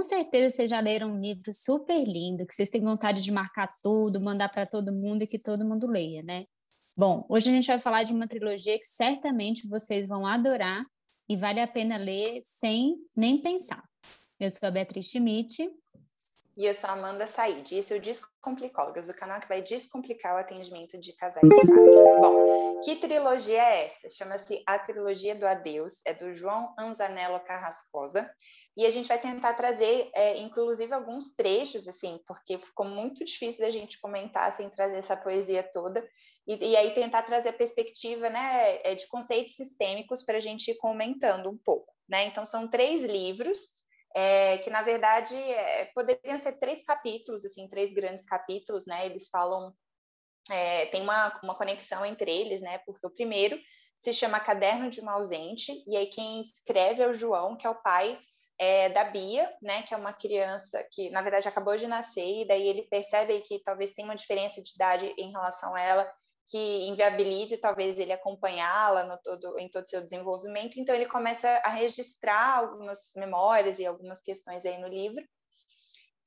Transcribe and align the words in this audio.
com 0.00 0.04
certeza 0.04 0.56
vocês 0.56 0.70
já 0.70 0.80
leram 0.80 1.10
um 1.10 1.20
livro 1.20 1.52
super 1.52 2.02
lindo, 2.02 2.46
que 2.46 2.54
vocês 2.54 2.70
têm 2.70 2.80
vontade 2.80 3.20
de 3.20 3.30
marcar 3.30 3.68
tudo, 3.82 4.18
mandar 4.24 4.48
para 4.48 4.64
todo 4.64 4.90
mundo 4.90 5.22
e 5.22 5.26
que 5.26 5.38
todo 5.38 5.68
mundo 5.68 5.86
leia, 5.86 6.22
né? 6.22 6.46
Bom, 6.98 7.22
hoje 7.28 7.50
a 7.50 7.52
gente 7.52 7.66
vai 7.66 7.78
falar 7.78 8.04
de 8.04 8.14
uma 8.14 8.26
trilogia 8.26 8.78
que 8.78 8.86
certamente 8.86 9.68
vocês 9.68 10.08
vão 10.08 10.26
adorar 10.26 10.80
e 11.28 11.36
vale 11.36 11.60
a 11.60 11.68
pena 11.68 11.98
ler 11.98 12.40
sem 12.42 12.96
nem 13.14 13.42
pensar. 13.42 13.84
Eu 14.38 14.48
sou 14.48 14.68
a 14.68 14.70
Beatriz 14.70 15.04
Schmidt. 15.04 15.70
E 16.56 16.64
eu 16.64 16.72
sou 16.72 16.88
a 16.88 16.94
Amanda 16.94 17.26
Said. 17.26 17.70
Esse 17.70 17.92
é 17.92 17.98
o 17.98 18.00
Descomplicólogas, 18.00 19.10
o 19.10 19.14
canal 19.14 19.38
que 19.38 19.48
vai 19.48 19.60
descomplicar 19.60 20.34
o 20.34 20.38
atendimento 20.38 20.98
de 20.98 21.12
casais 21.12 21.44
e 21.44 21.66
famílias. 21.66 22.14
Bom, 22.20 22.80
que 22.80 22.96
trilogia 22.96 23.62
é 23.62 23.86
essa? 23.86 24.08
Chama-se 24.08 24.62
A 24.66 24.78
Trilogia 24.78 25.34
do 25.34 25.46
Adeus, 25.46 26.00
é 26.06 26.14
do 26.14 26.32
João 26.32 26.74
Anzanello 26.78 27.38
Carrascosa. 27.40 28.30
E 28.76 28.86
a 28.86 28.90
gente 28.90 29.08
vai 29.08 29.18
tentar 29.18 29.54
trazer, 29.54 30.10
é, 30.14 30.38
inclusive, 30.38 30.92
alguns 30.92 31.34
trechos, 31.34 31.88
assim, 31.88 32.20
porque 32.26 32.58
ficou 32.58 32.86
muito 32.86 33.24
difícil 33.24 33.60
da 33.60 33.70
gente 33.70 34.00
comentar 34.00 34.52
sem 34.52 34.70
trazer 34.70 34.96
essa 34.96 35.16
poesia 35.16 35.62
toda, 35.62 36.06
e, 36.46 36.70
e 36.70 36.76
aí 36.76 36.94
tentar 36.94 37.22
trazer 37.22 37.48
a 37.48 37.52
perspectiva 37.52 38.30
né, 38.30 38.80
é, 38.84 38.94
de 38.94 39.06
conceitos 39.08 39.54
sistêmicos 39.54 40.22
para 40.22 40.36
a 40.36 40.40
gente 40.40 40.70
ir 40.70 40.76
comentando 40.76 41.50
um 41.50 41.58
pouco. 41.58 41.92
Né? 42.08 42.26
Então, 42.26 42.44
são 42.44 42.68
três 42.68 43.02
livros, 43.02 43.60
é, 44.14 44.58
que 44.58 44.70
na 44.70 44.82
verdade 44.82 45.36
é, 45.36 45.86
poderiam 45.94 46.38
ser 46.38 46.58
três 46.58 46.84
capítulos, 46.84 47.44
assim, 47.44 47.68
três 47.68 47.92
grandes 47.92 48.24
capítulos, 48.24 48.86
né? 48.86 49.06
Eles 49.06 49.28
falam, 49.28 49.72
é, 50.50 50.86
tem 50.86 51.02
uma, 51.02 51.38
uma 51.42 51.54
conexão 51.54 52.04
entre 52.04 52.30
eles, 52.30 52.60
né? 52.60 52.78
Porque 52.78 53.06
o 53.06 53.10
primeiro 53.10 53.60
se 53.96 54.12
chama 54.12 54.40
Caderno 54.40 54.90
de 54.90 55.00
uma 55.00 55.12
Ausente, 55.12 55.84
e 55.86 55.96
aí 55.96 56.06
quem 56.06 56.40
escreve 56.40 57.02
é 57.02 57.08
o 57.08 57.12
João, 57.12 57.56
que 57.56 57.66
é 57.66 57.70
o 57.70 57.82
pai 57.82 58.18
é, 58.60 58.90
da 58.90 59.04
Bia, 59.04 59.50
né, 59.62 59.82
que 59.84 59.94
é 59.94 59.96
uma 59.96 60.12
criança 60.12 60.86
que, 60.92 61.08
na 61.08 61.22
verdade, 61.22 61.48
acabou 61.48 61.74
de 61.78 61.86
nascer, 61.86 62.42
e 62.42 62.46
daí 62.46 62.68
ele 62.68 62.82
percebe 62.82 63.40
que 63.40 63.58
talvez 63.60 63.94
tem 63.94 64.04
uma 64.04 64.14
diferença 64.14 64.60
de 64.60 64.74
idade 64.74 65.14
em 65.16 65.32
relação 65.32 65.74
a 65.74 65.80
ela, 65.80 66.12
que 66.46 66.58
inviabilize 66.86 67.56
talvez 67.56 67.98
ele 67.98 68.12
acompanhá-la 68.12 69.16
todo, 69.24 69.58
em 69.58 69.70
todo 69.70 69.84
o 69.84 69.88
seu 69.88 70.02
desenvolvimento, 70.02 70.78
então 70.78 70.94
ele 70.94 71.06
começa 71.06 71.48
a 71.64 71.70
registrar 71.70 72.58
algumas 72.58 73.12
memórias 73.16 73.78
e 73.78 73.86
algumas 73.86 74.20
questões 74.20 74.66
aí 74.66 74.76
no 74.76 74.88
livro, 74.88 75.24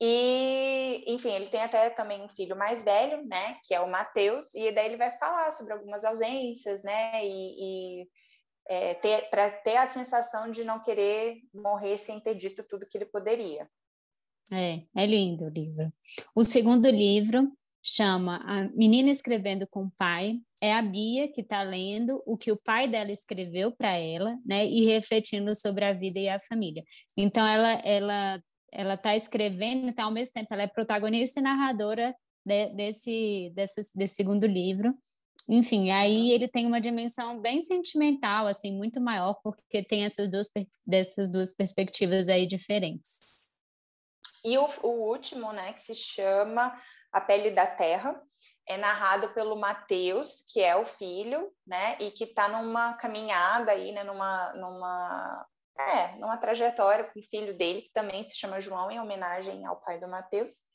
e, 0.02 1.04
enfim, 1.06 1.34
ele 1.34 1.50
tem 1.50 1.62
até 1.62 1.92
também 1.92 2.20
um 2.24 2.30
filho 2.30 2.58
mais 2.58 2.84
velho, 2.84 3.24
né, 3.28 3.60
que 3.64 3.76
é 3.76 3.80
o 3.80 3.88
Mateus, 3.88 4.56
e 4.56 4.72
daí 4.72 4.88
ele 4.88 4.98
vai 4.98 5.16
falar 5.20 5.52
sobre 5.52 5.74
algumas 5.74 6.04
ausências, 6.04 6.82
né, 6.82 7.24
e, 7.24 8.02
e 8.02 8.08
é, 8.68 8.94
para 9.30 9.50
ter 9.50 9.78
a 9.78 9.88
sensação 9.88 10.50
de 10.50 10.64
não 10.64 10.82
querer 10.82 11.38
morrer 11.54 11.98
sem 11.98 12.20
ter 12.20 12.36
dito 12.36 12.64
tudo 12.64 12.88
que 12.88 12.98
ele 12.98 13.06
poderia. 13.06 13.70
É, 14.52 14.84
é 14.96 15.06
lindo 15.06 15.46
o 15.46 15.50
livro. 15.50 15.92
O 16.36 16.44
segundo 16.44 16.90
livro 16.90 17.52
chama 17.82 18.38
A 18.46 18.70
Menina 18.70 19.10
Escrevendo 19.10 19.68
com 19.68 19.86
o 19.86 19.92
Pai. 19.92 20.40
É 20.62 20.74
a 20.74 20.82
Bia 20.82 21.32
que 21.32 21.42
está 21.42 21.62
lendo 21.62 22.24
o 22.26 22.38
que 22.38 22.52
o 22.52 22.58
pai 22.58 22.88
dela 22.88 23.12
escreveu 23.12 23.72
para 23.72 23.98
ela, 23.98 24.38
né, 24.46 24.66
e 24.66 24.86
refletindo 24.86 25.54
sobre 25.54 25.84
a 25.84 25.94
vida 25.94 26.20
e 26.20 26.30
a 26.30 26.40
família. 26.40 26.84
Então 27.18 27.46
ela 27.46 27.74
ela 27.84 28.42
ela 28.76 28.94
está 28.96 29.16
escrevendo, 29.16 29.88
então 29.88 30.06
ao 30.06 30.12
mesmo 30.12 30.34
tempo 30.34 30.52
ela 30.52 30.64
é 30.64 30.68
protagonista 30.68 31.40
e 31.40 31.44
narradora 31.44 32.16
de, 32.46 32.70
desse, 32.70 33.52
desse 33.54 33.92
desse 33.94 34.16
segundo 34.16 34.48
livro. 34.48 34.94
Enfim, 35.50 35.92
aí 35.92 36.32
ele 36.32 36.48
tem 36.48 36.66
uma 36.66 36.80
dimensão 36.80 37.40
bem 37.40 37.62
sentimental, 37.62 38.48
assim, 38.48 38.72
muito 38.72 39.02
maior, 39.02 39.36
porque 39.44 39.84
tem 39.84 40.06
essas 40.06 40.30
duas, 40.30 40.50
dessas 40.86 41.32
duas 41.32 41.54
perspectivas 41.54 42.30
aí 42.30 42.48
diferentes. 42.48 43.34
E 44.46 44.58
o, 44.58 44.70
o 44.84 45.10
último, 45.10 45.52
né, 45.52 45.74
que 45.74 45.82
se 45.82 45.96
chama 45.96 46.78
A 47.12 47.22
Pele 47.22 47.52
da 47.52 47.68
Terra, 47.68 48.22
é 48.68 48.78
narrado 48.78 49.34
pelo 49.34 49.58
Mateus, 49.58 50.46
que 50.52 50.62
é 50.62 50.76
o 50.76 50.86
filho, 50.86 51.52
né, 51.68 51.98
e 52.00 52.12
que 52.12 52.24
está 52.24 52.48
numa 52.48 52.94
caminhada 52.94 53.72
aí, 53.72 53.92
né, 53.92 54.04
numa, 54.04 54.54
numa, 54.54 55.46
é, 55.78 56.16
numa 56.18 56.38
trajetória 56.38 57.06
com 57.06 57.20
o 57.20 57.24
filho 57.24 57.58
dele, 57.58 57.82
que 57.82 57.92
também 57.94 58.24
se 58.24 58.38
chama 58.38 58.62
João, 58.62 58.90
em 58.90 59.00
homenagem 59.00 59.66
ao 59.66 59.82
pai 59.82 60.00
do 60.00 60.08
Mateus. 60.08 60.73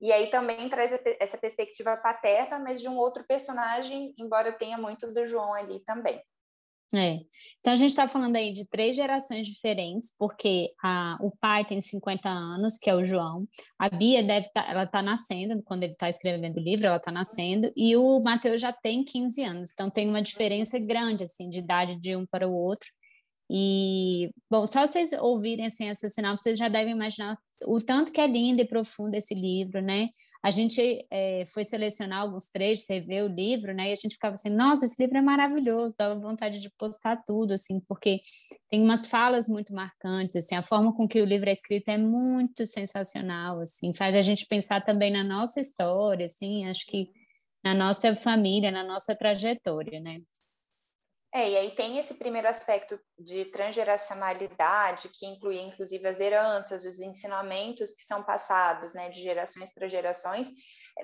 E 0.00 0.12
aí 0.12 0.28
também 0.28 0.68
traz 0.68 0.92
essa 1.20 1.36
perspectiva 1.36 1.96
paterna, 1.96 2.58
mas 2.58 2.80
de 2.80 2.88
um 2.88 2.96
outro 2.96 3.24
personagem, 3.26 4.14
embora 4.18 4.52
tenha 4.52 4.78
muito 4.78 5.12
do 5.12 5.26
João 5.26 5.52
ali 5.52 5.80
também. 5.80 6.22
É. 6.92 7.20
Então 7.60 7.72
a 7.72 7.76
gente 7.76 7.90
está 7.90 8.08
falando 8.08 8.34
aí 8.34 8.52
de 8.52 8.66
três 8.66 8.96
gerações 8.96 9.46
diferentes, 9.46 10.12
porque 10.18 10.72
a, 10.82 11.16
o 11.20 11.30
pai 11.40 11.64
tem 11.64 11.80
50 11.80 12.28
anos, 12.28 12.78
que 12.78 12.90
é 12.90 12.94
o 12.94 13.04
João, 13.04 13.46
a 13.78 13.88
Bia 13.88 14.24
deve 14.24 14.50
tá, 14.52 14.66
ela 14.68 14.82
está 14.82 15.00
nascendo, 15.00 15.62
quando 15.62 15.84
ele 15.84 15.92
está 15.92 16.08
escrevendo 16.08 16.56
o 16.56 16.60
livro, 16.60 16.86
ela 16.86 16.96
está 16.96 17.12
nascendo, 17.12 17.70
e 17.76 17.96
o 17.96 18.20
Mateus 18.20 18.60
já 18.60 18.72
tem 18.72 19.04
15 19.04 19.44
anos, 19.44 19.70
então 19.72 19.88
tem 19.88 20.08
uma 20.08 20.20
diferença 20.20 20.80
grande 20.80 21.22
assim 21.22 21.48
de 21.48 21.60
idade 21.60 21.94
de 21.94 22.16
um 22.16 22.26
para 22.26 22.48
o 22.48 22.52
outro. 22.52 22.88
E, 23.52 24.30
bom, 24.48 24.64
só 24.64 24.86
vocês 24.86 25.10
ouvirem 25.12 25.66
assim, 25.66 25.88
essa 25.88 26.08
sinal, 26.08 26.38
vocês 26.38 26.56
já 26.56 26.68
devem 26.68 26.92
imaginar 26.92 27.36
o 27.66 27.78
tanto 27.80 28.12
que 28.12 28.20
é 28.20 28.26
lindo 28.26 28.62
e 28.62 28.64
profundo 28.64 29.16
esse 29.16 29.34
livro, 29.34 29.82
né? 29.82 30.08
A 30.40 30.50
gente 30.50 31.04
é, 31.10 31.44
foi 31.46 31.64
selecionar 31.64 32.20
alguns 32.20 32.46
trechos, 32.48 32.86
vê 32.86 33.22
o 33.22 33.26
livro, 33.26 33.74
né? 33.74 33.90
E 33.90 33.92
a 33.92 33.96
gente 33.96 34.12
ficava 34.12 34.34
assim, 34.34 34.50
nossa, 34.50 34.86
esse 34.86 34.94
livro 35.02 35.18
é 35.18 35.20
maravilhoso, 35.20 35.96
dava 35.98 36.16
vontade 36.16 36.60
de 36.60 36.70
postar 36.78 37.24
tudo, 37.26 37.52
assim, 37.52 37.80
porque 37.80 38.20
tem 38.70 38.80
umas 38.80 39.08
falas 39.08 39.48
muito 39.48 39.74
marcantes, 39.74 40.36
assim, 40.36 40.54
a 40.54 40.62
forma 40.62 40.94
com 40.94 41.08
que 41.08 41.20
o 41.20 41.24
livro 41.24 41.48
é 41.48 41.52
escrito 41.52 41.88
é 41.88 41.98
muito 41.98 42.68
sensacional, 42.68 43.58
assim, 43.58 43.92
faz 43.96 44.14
a 44.14 44.22
gente 44.22 44.46
pensar 44.46 44.80
também 44.84 45.10
na 45.10 45.24
nossa 45.24 45.60
história, 45.60 46.26
assim, 46.26 46.66
acho 46.66 46.86
que 46.86 47.10
na 47.64 47.74
nossa 47.74 48.14
família, 48.14 48.70
na 48.70 48.84
nossa 48.84 49.14
trajetória, 49.14 50.00
né? 50.00 50.20
É, 51.32 51.48
e 51.48 51.56
aí 51.56 51.70
tem 51.76 51.96
esse 51.96 52.14
primeiro 52.14 52.48
aspecto 52.48 52.98
de 53.16 53.44
transgeracionalidade, 53.46 55.08
que 55.10 55.24
inclui 55.26 55.60
inclusive 55.60 56.04
as 56.08 56.18
heranças, 56.18 56.84
os 56.84 56.98
ensinamentos 56.98 57.94
que 57.94 58.02
são 58.02 58.24
passados, 58.24 58.94
né, 58.94 59.08
de 59.08 59.22
gerações 59.22 59.72
para 59.72 59.86
gerações, 59.86 60.50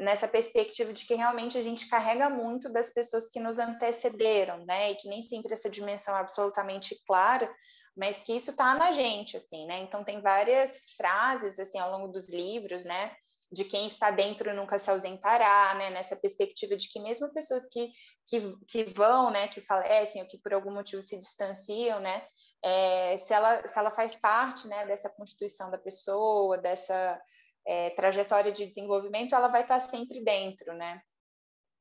nessa 0.01 0.27
perspectiva 0.27 0.93
de 0.93 1.07
que 1.07 1.15
realmente 1.15 1.57
a 1.57 1.63
gente 1.63 1.89
carrega 1.89 2.29
muito 2.29 2.69
das 2.69 2.93
pessoas 2.93 3.29
que 3.29 3.39
nos 3.39 3.61
antecederam, 3.61 4.65
né, 4.67 4.91
e 4.91 4.97
que 4.97 5.09
nem 5.09 5.23
sempre 5.23 5.53
essa 5.53 5.71
dimensão 5.71 6.17
é 6.17 6.21
absolutamente 6.21 7.01
clara, 7.07 7.49
mas 7.97 8.19
que 8.19 8.35
isso 8.35 8.51
está 8.51 8.75
na 8.75 8.91
gente, 8.91 9.37
assim, 9.37 9.65
né, 9.65 9.79
então 9.79 10.03
tem 10.03 10.21
várias 10.21 10.91
frases, 10.97 11.57
assim, 11.61 11.79
ao 11.79 11.93
longo 11.93 12.09
dos 12.09 12.29
livros, 12.29 12.85
né, 12.85 13.15
de 13.51 13.65
quem 13.65 13.87
está 13.87 14.11
dentro 14.11 14.55
nunca 14.55 14.79
se 14.79 14.91
ausentará, 14.91 15.75
né? 15.75 15.91
Nessa 15.91 16.17
perspectiva 16.17 16.77
de 16.77 16.89
que 16.89 17.01
mesmo 17.01 17.33
pessoas 17.33 17.69
que, 17.71 17.91
que, 18.27 18.41
que 18.69 18.85
vão, 18.93 19.31
né? 19.31 19.49
Que 19.49 19.61
falecem 19.61 20.23
ou 20.23 20.29
que 20.29 20.39
por 20.39 20.53
algum 20.53 20.73
motivo 20.73 21.01
se 21.01 21.19
distanciam, 21.19 22.01
né? 22.01 22.27
É, 22.65 23.17
se, 23.17 23.33
ela, 23.33 23.67
se 23.67 23.79
ela 23.79 23.91
faz 23.91 24.17
parte, 24.17 24.67
né? 24.67 24.87
Dessa 24.87 25.09
constituição 25.11 25.71
da 25.71 25.79
pessoa, 25.79 26.59
dessa 26.59 27.21
é, 27.67 27.91
trajetória 27.91 28.51
de 28.51 28.67
desenvolvimento, 28.67 29.35
ela 29.35 29.49
vai 29.49 29.63
estar 29.63 29.81
sempre 29.81 30.23
dentro, 30.23 30.75
né? 30.75 31.01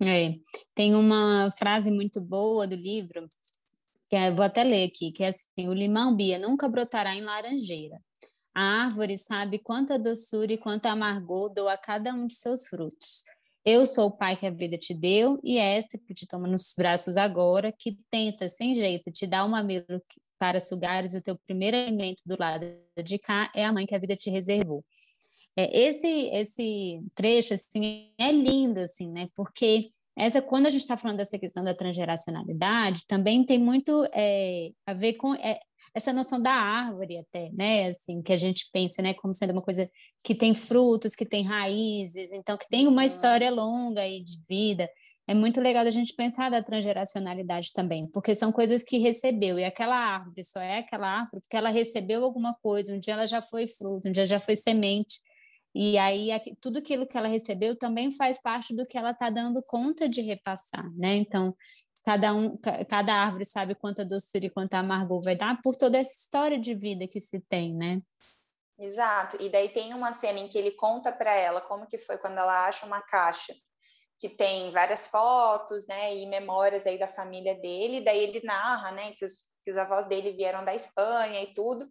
É, 0.06 0.36
tem 0.76 0.94
uma 0.94 1.50
frase 1.58 1.90
muito 1.90 2.20
boa 2.20 2.68
do 2.68 2.76
livro, 2.76 3.28
que 4.10 4.16
é, 4.16 4.30
vou 4.30 4.44
até 4.44 4.64
ler 4.64 4.88
aqui, 4.88 5.12
que 5.12 5.24
é 5.24 5.30
assim, 5.30 5.70
o 5.70 5.74
limão, 5.74 6.16
Bia, 6.16 6.38
nunca 6.38 6.68
brotará 6.68 7.16
em 7.16 7.22
laranjeira, 7.22 7.98
a 8.56 8.86
árvore 8.86 9.18
sabe 9.18 9.60
quanta 9.60 10.00
doçura 10.00 10.54
e 10.54 10.58
quanta 10.58 10.90
amargor 10.90 11.54
dou 11.54 11.68
a 11.68 11.78
cada 11.78 12.14
um 12.14 12.26
de 12.26 12.36
seus 12.36 12.68
frutos. 12.68 13.24
Eu 13.66 13.86
sou 13.86 14.08
o 14.08 14.12
pai 14.12 14.38
que 14.38 14.46
a 14.46 14.52
vida 14.52 14.78
te 14.78 14.94
deu 14.94 15.40
e 15.44 15.58
é 15.58 15.76
esta 15.78 15.98
que 15.98 16.14
te 16.14 16.26
toma 16.26 16.48
nos 16.48 16.74
braços 16.78 17.18
agora, 17.18 17.74
que 17.78 17.98
tenta, 18.10 18.48
sem 18.48 18.74
jeito, 18.74 19.12
te 19.12 19.28
dar 19.28 19.44
um 19.44 19.50
mamilo 19.50 20.02
para 20.40 20.60
sugares 20.60 21.14
o 21.14 21.22
teu 21.22 21.38
primeiro 21.46 21.76
alimento 21.76 22.22
do 22.26 22.38
lado 22.40 22.66
de 23.04 23.18
cá, 23.18 23.52
é 23.56 23.66
a 23.66 23.74
mãe 23.74 23.86
que 23.86 23.96
a 23.96 24.00
vida 24.00 24.16
te 24.16 24.30
reservou. 24.30 24.86
É, 25.58 25.88
esse 25.88 26.08
esse 26.08 27.00
trecho 27.16 27.54
assim 27.54 28.12
é 28.18 28.32
lindo 28.32 28.80
assim, 28.80 29.10
né? 29.10 29.30
Porque 29.36 29.92
essa 30.18 30.42
quando 30.42 30.68
a 30.68 30.70
gente 30.70 30.82
está 30.82 30.98
falando 30.98 31.18
dessa 31.18 31.40
questão 31.40 31.64
da 31.64 31.74
transgeracionalidade, 31.74 33.06
também 33.08 33.44
tem 33.46 33.58
muito 33.60 34.06
é, 34.14 34.72
a 34.86 34.94
ver 34.94 35.14
com 35.14 35.34
é, 35.36 35.60
essa 35.94 36.12
noção 36.12 36.42
da 36.42 36.52
árvore 36.52 37.18
até, 37.18 37.50
né? 37.52 37.90
Assim, 37.90 38.22
que 38.22 38.34
a 38.34 38.38
gente 38.38 38.70
pensa, 38.72 39.02
né, 39.02 39.14
como 39.14 39.34
sendo 39.34 39.52
uma 39.52 39.62
coisa 39.62 39.90
que 40.24 40.36
tem 40.36 40.54
frutos, 40.54 41.16
que 41.16 41.26
tem 41.26 41.44
raízes, 41.44 42.32
então 42.32 42.58
que 42.58 42.68
tem 42.68 42.88
uma 42.88 43.02
uhum. 43.02 43.06
história 43.06 43.50
longa 43.52 44.02
aí 44.02 44.24
de 44.24 44.40
vida. 44.48 44.90
É 45.28 45.34
muito 45.34 45.60
legal 45.60 45.86
a 45.86 45.90
gente 45.90 46.14
pensar 46.16 46.52
da 46.52 46.62
transgeracionalidade 46.62 47.74
também, 47.74 48.08
porque 48.08 48.36
são 48.36 48.52
coisas 48.52 48.84
que 48.84 49.00
recebeu, 49.00 49.58
e 49.58 49.64
aquela 49.64 49.96
árvore 49.96 50.44
só 50.44 50.62
é 50.62 50.80
aquela 50.80 51.08
árvore 51.08 51.42
porque 51.42 51.58
ela 51.58 51.70
recebeu 51.70 52.24
alguma 52.24 52.54
coisa, 52.62 52.94
um 52.94 53.00
dia 53.00 53.14
ela 53.16 53.26
já 53.26 53.42
foi 53.42 53.66
fruto, 53.66 54.08
um 54.08 54.12
dia 54.12 54.26
já 54.26 54.40
foi 54.40 54.56
semente, 54.56 55.20
e 55.74 55.98
aí 55.98 56.30
tudo 56.62 56.78
aquilo 56.78 57.08
que 57.08 57.18
ela 57.18 57.28
recebeu 57.28 57.76
também 57.76 58.12
faz 58.12 58.40
parte 58.40 58.76
do 58.76 58.86
que 58.86 58.98
ela 58.98 59.12
está 59.12 59.32
dando 59.32 59.64
conta 59.64 60.08
de 60.08 60.22
repassar, 60.22 60.90
né? 60.96 61.16
Então, 61.16 61.56
cada 62.06 62.34
um, 62.34 62.56
cada 62.88 63.14
árvore 63.14 63.46
sabe 63.46 63.74
quanta 63.74 64.06
doçura 64.06 64.46
e 64.46 64.50
quanta 64.50 64.78
amargor 64.78 65.22
vai 65.22 65.36
dar 65.36 65.60
por 65.62 65.76
toda 65.76 65.98
essa 65.98 66.16
história 66.16 66.60
de 66.60 66.76
vida 66.76 67.08
que 67.08 67.20
se 67.20 67.40
tem, 67.50 67.74
né? 67.74 68.02
Exato. 68.78 69.42
E 69.42 69.50
daí 69.50 69.70
tem 69.70 69.94
uma 69.94 70.14
cena 70.14 70.40
em 70.40 70.48
que 70.48 70.58
ele 70.58 70.72
conta 70.72 71.12
para 71.12 71.34
ela 71.34 71.62
como 71.62 71.88
que 71.88 71.98
foi 71.98 72.18
quando 72.18 72.38
ela 72.38 72.68
acha 72.68 72.86
uma 72.86 73.02
caixa 73.02 73.56
que 74.20 74.30
tem 74.30 74.72
várias 74.72 75.08
fotos, 75.08 75.88
né, 75.88 76.16
e 76.16 76.26
memórias 76.26 76.88
aí 76.88 76.98
da 76.98 77.08
família 77.08 77.56
dele. 77.56 78.02
Daí 78.02 78.20
ele 78.20 78.42
narra, 78.46 78.92
né, 78.92 79.14
que 79.14 79.26
os, 79.26 79.44
que 79.64 79.72
os 79.72 79.78
avós 79.78 80.06
dele 80.06 80.32
vieram 80.32 80.64
da 80.64 80.76
Espanha 80.76 81.42
e 81.42 81.54
tudo. 81.54 81.90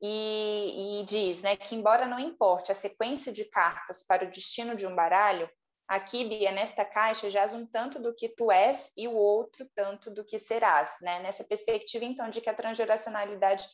E, 0.00 1.00
e 1.00 1.04
diz, 1.04 1.40
né, 1.42 1.56
que 1.56 1.74
embora 1.74 2.06
não 2.06 2.18
importe 2.18 2.70
a 2.70 2.74
sequência 2.74 3.32
de 3.32 3.44
cartas 3.46 4.04
para 4.06 4.24
o 4.24 4.30
destino 4.30 4.76
de 4.76 4.86
um 4.86 4.94
baralho, 4.94 5.48
aqui, 5.88 6.24
Bia, 6.24 6.52
nesta 6.52 6.84
caixa 6.84 7.30
jaz 7.30 7.54
um 7.54 7.66
tanto 7.66 8.00
do 8.00 8.14
que 8.14 8.28
tu 8.28 8.50
és 8.50 8.92
e 8.96 9.06
o 9.06 9.14
outro 9.14 9.68
tanto 9.74 10.10
do 10.10 10.24
que 10.24 10.38
serás, 10.38 10.96
né? 11.00 11.20
Nessa 11.20 11.44
perspectiva, 11.44 12.04
então, 12.04 12.28
de 12.30 12.40
que 12.40 12.50
a 12.50 12.54
transgeracionalidade 12.54 13.66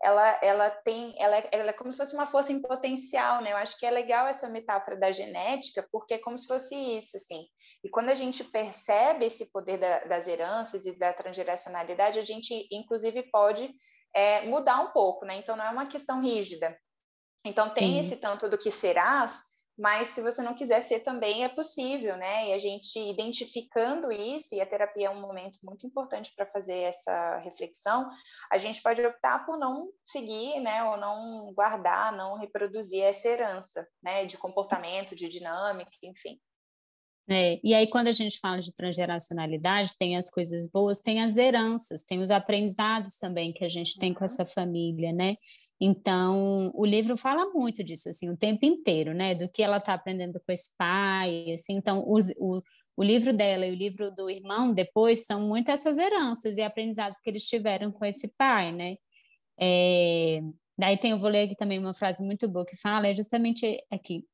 ela, 0.00 0.38
ela 0.42 0.70
tem, 0.70 1.12
ela 1.18 1.38
é, 1.38 1.48
ela 1.50 1.70
é 1.70 1.72
como 1.72 1.90
se 1.90 1.98
fosse 1.98 2.14
uma 2.14 2.26
força 2.26 2.52
em 2.52 2.62
potencial, 2.62 3.42
né? 3.42 3.52
Eu 3.52 3.56
acho 3.56 3.76
que 3.78 3.84
é 3.84 3.90
legal 3.90 4.26
essa 4.26 4.48
metáfora 4.48 4.96
da 4.96 5.10
genética, 5.10 5.86
porque 5.90 6.14
é 6.14 6.18
como 6.18 6.38
se 6.38 6.46
fosse 6.46 6.74
isso, 6.74 7.16
assim. 7.16 7.44
E 7.82 7.88
quando 7.88 8.10
a 8.10 8.14
gente 8.14 8.44
percebe 8.44 9.24
esse 9.24 9.50
poder 9.50 9.78
da, 9.78 10.00
das 10.04 10.28
heranças 10.28 10.86
e 10.86 10.96
da 10.96 11.12
transgeracionalidade, 11.12 12.18
a 12.18 12.22
gente, 12.22 12.68
inclusive, 12.70 13.24
pode 13.30 13.74
é, 14.14 14.42
mudar 14.42 14.80
um 14.80 14.92
pouco, 14.92 15.24
né? 15.24 15.36
Então, 15.36 15.56
não 15.56 15.64
é 15.64 15.70
uma 15.70 15.86
questão 15.86 16.22
rígida. 16.22 16.78
Então, 17.44 17.70
tem 17.70 17.94
Sim. 17.94 18.00
esse 18.00 18.16
tanto 18.16 18.48
do 18.48 18.58
que 18.58 18.70
serás, 18.70 19.40
mas 19.78 20.08
se 20.08 20.20
você 20.20 20.42
não 20.42 20.54
quiser 20.54 20.82
ser 20.82 21.00
também 21.00 21.44
é 21.44 21.48
possível, 21.48 22.16
né? 22.16 22.48
E 22.48 22.52
a 22.52 22.58
gente 22.58 22.98
identificando 22.98 24.10
isso, 24.10 24.54
e 24.54 24.60
a 24.60 24.66
terapia 24.66 25.06
é 25.06 25.10
um 25.10 25.20
momento 25.20 25.60
muito 25.62 25.86
importante 25.86 26.32
para 26.34 26.46
fazer 26.46 26.78
essa 26.78 27.38
reflexão, 27.38 28.10
a 28.50 28.58
gente 28.58 28.82
pode 28.82 29.00
optar 29.04 29.46
por 29.46 29.56
não 29.56 29.88
seguir, 30.04 30.58
né? 30.58 30.82
Ou 30.82 30.96
não 30.96 31.52
guardar, 31.54 32.12
não 32.12 32.36
reproduzir 32.36 33.02
essa 33.02 33.28
herança, 33.28 33.86
né? 34.02 34.26
De 34.26 34.36
comportamento, 34.36 35.14
de 35.14 35.28
dinâmica, 35.28 35.92
enfim. 36.02 36.40
É, 37.30 37.60
e 37.62 37.74
aí, 37.74 37.86
quando 37.88 38.08
a 38.08 38.12
gente 38.12 38.38
fala 38.40 38.58
de 38.58 38.74
transgeracionalidade, 38.74 39.94
tem 39.96 40.16
as 40.16 40.30
coisas 40.30 40.68
boas, 40.68 41.00
tem 41.00 41.22
as 41.22 41.36
heranças, 41.36 42.02
tem 42.02 42.20
os 42.20 42.30
aprendizados 42.30 43.18
também 43.18 43.52
que 43.52 43.64
a 43.64 43.68
gente 43.68 43.98
tem 43.98 44.14
com 44.14 44.20
uhum. 44.20 44.24
essa 44.24 44.46
família, 44.46 45.12
né? 45.12 45.36
Então, 45.80 46.72
o 46.74 46.84
livro 46.84 47.16
fala 47.16 47.52
muito 47.52 47.84
disso, 47.84 48.08
assim, 48.08 48.28
o 48.28 48.36
tempo 48.36 48.66
inteiro, 48.66 49.14
né? 49.14 49.34
Do 49.34 49.48
que 49.48 49.62
ela 49.62 49.76
está 49.76 49.94
aprendendo 49.94 50.40
com 50.44 50.52
esse 50.52 50.76
pai, 50.76 51.52
assim. 51.52 51.74
Então, 51.74 52.04
os, 52.06 52.30
o, 52.36 52.60
o 52.96 53.02
livro 53.02 53.32
dela 53.32 53.64
e 53.64 53.72
o 53.72 53.76
livro 53.76 54.10
do 54.10 54.28
irmão, 54.28 54.72
depois, 54.72 55.24
são 55.24 55.40
muito 55.40 55.70
essas 55.70 55.98
heranças 55.98 56.56
e 56.56 56.62
aprendizados 56.62 57.20
que 57.20 57.30
eles 57.30 57.46
tiveram 57.46 57.92
com 57.92 58.04
esse 58.04 58.28
pai, 58.36 58.72
né? 58.72 58.96
É, 59.60 60.40
daí 60.76 60.98
tem, 60.98 61.12
eu 61.12 61.18
vou 61.18 61.30
ler 61.30 61.44
aqui 61.44 61.54
também 61.56 61.78
uma 61.78 61.94
frase 61.94 62.24
muito 62.24 62.48
boa 62.48 62.66
que 62.66 62.76
fala, 62.76 63.06
é 63.06 63.14
justamente 63.14 63.78
aqui. 63.90 64.24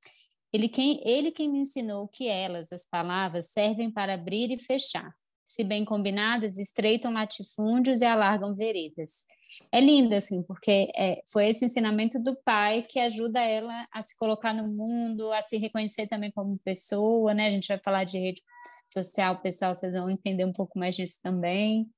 Ele 0.53 0.69
quem, 0.69 1.03
ele 1.07 1.31
quem 1.31 1.51
me 1.51 1.59
ensinou 1.59 2.09
que 2.09 2.27
elas, 2.27 2.73
as 2.73 2.89
palavras, 2.89 3.51
servem 3.53 3.91
para 3.91 4.15
abrir 4.15 4.51
e 4.51 4.59
fechar. 4.59 5.13
Se 5.45 5.63
bem 5.63 5.85
combinadas, 5.85 6.59
estreitam 6.59 7.13
latifúndios 7.13 8.01
e 8.01 8.07
alargam 8.07 8.55
veredas 8.55 9.27
é 9.73 9.81
linda, 9.81 10.17
assim, 10.17 10.43
porque 10.43 10.91
é, 10.97 11.23
foi 11.27 11.49
esse 11.49 11.65
ensinamento 11.65 12.19
do 12.19 12.37
pai 12.45 12.83
que 12.83 12.99
ajuda 12.99 13.41
ela 13.41 13.87
a 13.93 14.03
se 14.03 14.17
colocar 14.17 14.53
no 14.53 14.67
mundo, 14.67 15.33
a 15.33 15.43
se 15.43 15.57
reconhecer 15.57 16.07
também 16.07 16.31
como 16.31 16.59
pessoa, 16.59 17.35
né? 17.35 17.49
A 17.49 17.51
gente 17.51 17.69
vai 17.69 17.79
falar 17.79 18.05
de 18.05 18.19
rede 18.19 18.43
social, 18.87 19.41
pessoal, 19.41 19.75
vocês 19.75 19.95
vão 19.95 20.11
entender 20.11 20.45
um 20.45 20.53
pouco 20.53 20.79
mais 20.79 20.95
disso 20.95 21.19
também, 21.23 21.91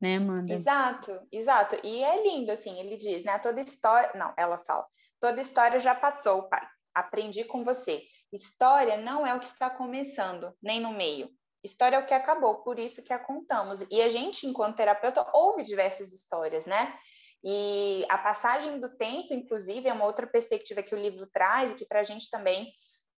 né, 0.00 0.16
Amanda? 0.16 0.52
Exato, 0.52 1.20
exato. 1.32 1.76
E 1.82 2.02
é 2.02 2.22
lindo, 2.22 2.52
assim, 2.52 2.78
ele 2.78 2.96
diz, 2.96 3.24
né? 3.24 3.38
Toda 3.38 3.60
história. 3.60 4.10
Não, 4.14 4.32
ela 4.36 4.58
fala, 4.58 4.86
toda 5.20 5.40
história 5.40 5.78
já 5.78 5.94
passou, 5.94 6.44
pai. 6.44 6.66
Aprendi 6.94 7.44
com 7.44 7.64
você. 7.64 8.02
História 8.32 8.96
não 8.96 9.26
é 9.26 9.34
o 9.34 9.40
que 9.40 9.46
está 9.46 9.68
começando, 9.68 10.54
nem 10.62 10.80
no 10.80 10.92
meio. 10.92 11.28
História 11.64 11.96
é 11.96 11.98
o 11.98 12.06
que 12.06 12.12
acabou, 12.12 12.62
por 12.62 12.78
isso 12.78 13.02
que 13.02 13.12
a 13.12 13.18
contamos. 13.18 13.84
E 13.90 14.02
a 14.02 14.08
gente, 14.08 14.46
enquanto 14.46 14.76
terapeuta, 14.76 15.26
ouve 15.32 15.62
diversas 15.62 16.12
histórias, 16.12 16.66
né? 16.66 16.94
E 17.42 18.04
a 18.08 18.18
passagem 18.18 18.78
do 18.78 18.96
tempo, 18.96 19.32
inclusive, 19.32 19.88
é 19.88 19.92
uma 19.92 20.04
outra 20.04 20.26
perspectiva 20.26 20.82
que 20.82 20.94
o 20.94 20.98
livro 20.98 21.26
traz 21.26 21.70
e 21.70 21.74
que 21.74 21.86
para 21.86 22.00
a 22.00 22.04
gente 22.04 22.30
também 22.30 22.70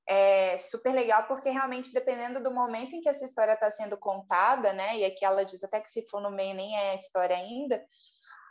é 0.06 0.58
super 0.58 0.93
legal, 0.93 1.26
porque 1.26 1.49
realmente, 1.49 1.93
dependendo 1.93 2.43
do 2.43 2.50
momento 2.50 2.94
em 2.94 3.00
que 3.00 3.08
essa 3.08 3.25
história 3.25 3.52
está 3.52 3.70
sendo 3.70 3.96
contada, 3.96 4.73
né? 4.73 4.99
E 4.99 5.05
aqui 5.05 5.25
ela 5.25 5.44
diz 5.44 5.64
até 5.64 5.81
que 5.81 5.88
se 5.88 6.06
for 6.08 6.20
no 6.20 6.31
meio 6.31 6.55
nem 6.55 6.76
é 6.76 6.94
história 6.94 7.37
ainda, 7.37 7.82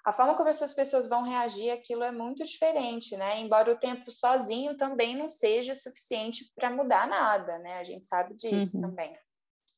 a 0.06 0.12
forma 0.12 0.36
como 0.36 0.50
essas 0.50 0.74
pessoas 0.74 1.08
vão 1.08 1.24
reagir 1.24 1.72
aquilo 1.72 2.04
é 2.04 2.12
muito 2.12 2.44
diferente, 2.44 3.16
né? 3.16 3.40
Embora 3.40 3.72
o 3.72 3.78
tempo 3.78 4.12
sozinho 4.12 4.76
também 4.76 5.16
não 5.16 5.30
seja 5.30 5.74
suficiente 5.74 6.52
para 6.56 6.70
mudar 6.70 7.08
nada, 7.08 7.58
né? 7.60 7.78
A 7.78 7.84
gente 7.84 8.06
sabe 8.06 8.36
disso 8.36 8.76
uhum. 8.76 8.82
também. 8.82 9.16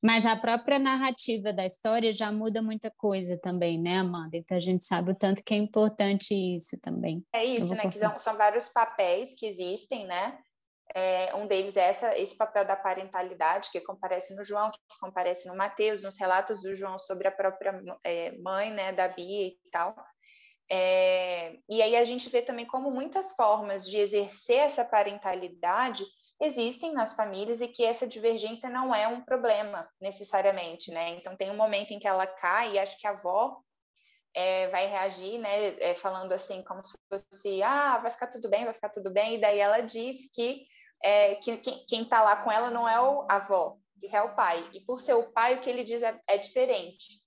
Mas 0.06 0.24
a 0.24 0.36
própria 0.36 0.78
narrativa 0.78 1.52
da 1.52 1.66
história 1.66 2.14
já 2.14 2.32
muda 2.32 2.62
muita 2.62 2.92
coisa 2.92 3.40
também, 3.40 3.82
né, 3.82 3.98
Amanda? 3.98 4.38
Então 4.38 4.56
a 4.56 4.60
gente 4.60 4.86
sabe 4.86 5.12
o 5.12 5.16
tanto 5.16 5.44
que 5.44 5.52
é 5.52 5.58
importante 5.58 6.32
isso 6.32 6.80
também. 6.80 7.26
É 7.34 7.44
isso, 7.44 7.74
né? 7.74 7.90
Que 7.90 7.98
são, 7.98 8.20
são, 8.20 8.38
vários 8.38 8.68
papéis 8.68 9.34
que 9.34 9.48
existem, 9.48 10.06
né? 10.06 10.38
É, 10.94 11.34
um 11.34 11.48
deles 11.48 11.76
é 11.76 11.90
essa, 11.90 12.16
esse 12.20 12.38
papel 12.38 12.64
da 12.64 12.76
parentalidade, 12.76 13.72
que 13.72 13.82
comparece 13.82 14.36
no 14.36 14.44
João, 14.44 14.70
que 14.70 14.78
comparece 15.00 15.48
no 15.48 15.58
Mateus, 15.58 16.04
nos 16.04 16.20
relatos 16.20 16.62
do 16.62 16.76
João 16.76 17.00
sobre 17.00 17.28
a 17.28 17.32
própria 17.32 17.74
é, 18.04 18.38
mãe, 18.38 18.72
né, 18.72 18.94
da 18.94 19.08
Bia 19.08 19.48
e 19.48 19.58
tal. 19.72 19.96
É, 20.72 21.58
e 21.68 21.82
aí 21.82 21.96
a 21.96 22.04
gente 22.04 22.30
vê 22.30 22.44
também 22.44 22.68
como 22.68 22.92
muitas 22.92 23.32
formas 23.32 23.84
de 23.90 23.98
exercer 23.98 24.58
essa 24.58 24.86
parentalidade 24.86 26.06
existem 26.42 26.94
nas 26.94 27.14
famílias 27.14 27.62
e 27.62 27.68
que 27.68 27.84
essa 27.84 28.08
divergência 28.08 28.70
não 28.70 28.94
é 28.94 29.08
um 29.08 29.22
problema 29.22 29.88
necessariamente, 30.02 30.92
né? 30.92 31.12
Então 31.12 31.36
tem 31.36 31.50
um 31.50 31.56
momento 31.56 31.92
em 31.92 32.00
que 32.00 32.08
ela 32.08 32.28
cai 32.28 32.74
e 32.74 32.80
acho 32.80 32.98
que 32.98 33.08
a 33.08 33.12
avó 33.12 33.62
é, 34.36 34.68
vai 34.68 34.88
reagir, 34.88 35.40
né? 35.40 35.80
É, 35.80 35.94
falando 35.94 36.34
assim 36.34 36.62
como 36.64 36.84
se 36.84 36.98
fosse, 37.10 37.64
ah, 37.64 37.98
vai 38.00 38.12
ficar 38.12 38.28
tudo 38.28 38.50
bem, 38.50 38.66
vai 38.66 38.74
ficar 38.74 38.90
tudo 38.90 39.10
bem. 39.10 39.36
E 39.36 39.42
daí 39.42 39.60
ela 39.60 39.80
diz 39.82 40.30
que, 40.34 40.66
é, 41.04 41.36
que 41.36 41.58
quem 41.88 42.04
está 42.04 42.22
lá 42.22 42.36
com 42.38 42.52
ela 42.52 42.70
não 42.70 42.88
é 42.88 43.00
o 43.00 43.26
avó, 43.30 43.78
que 44.00 44.14
é 44.14 44.22
o 44.22 44.36
pai. 44.36 44.70
E 44.74 44.82
por 44.82 45.00
ser 45.00 45.14
o 45.14 45.32
pai, 45.32 45.56
o 45.56 45.62
que 45.62 45.70
ele 45.70 45.84
diz 45.84 46.02
é, 46.02 46.20
é 46.28 46.38
diferente. 46.38 47.24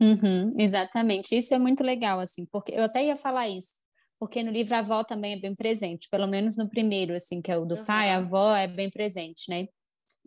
Uhum, 0.00 0.50
exatamente. 0.58 1.34
Isso 1.34 1.54
é 1.54 1.58
muito 1.58 1.82
legal, 1.82 2.18
assim, 2.18 2.44
porque 2.46 2.72
eu 2.72 2.84
até 2.84 3.04
ia 3.04 3.16
falar 3.16 3.48
isso 3.48 3.85
porque 4.18 4.42
no 4.42 4.50
livro 4.50 4.74
a 4.74 4.78
avó 4.78 5.04
também 5.04 5.34
é 5.34 5.38
bem 5.38 5.54
presente, 5.54 6.08
pelo 6.10 6.26
menos 6.26 6.56
no 6.56 6.68
primeiro, 6.68 7.14
assim, 7.14 7.42
que 7.42 7.50
é 7.50 7.56
o 7.56 7.64
do 7.64 7.76
uhum. 7.76 7.84
pai, 7.84 8.10
a 8.10 8.16
avó 8.16 8.54
é 8.54 8.66
bem 8.66 8.90
presente, 8.90 9.48
né? 9.48 9.66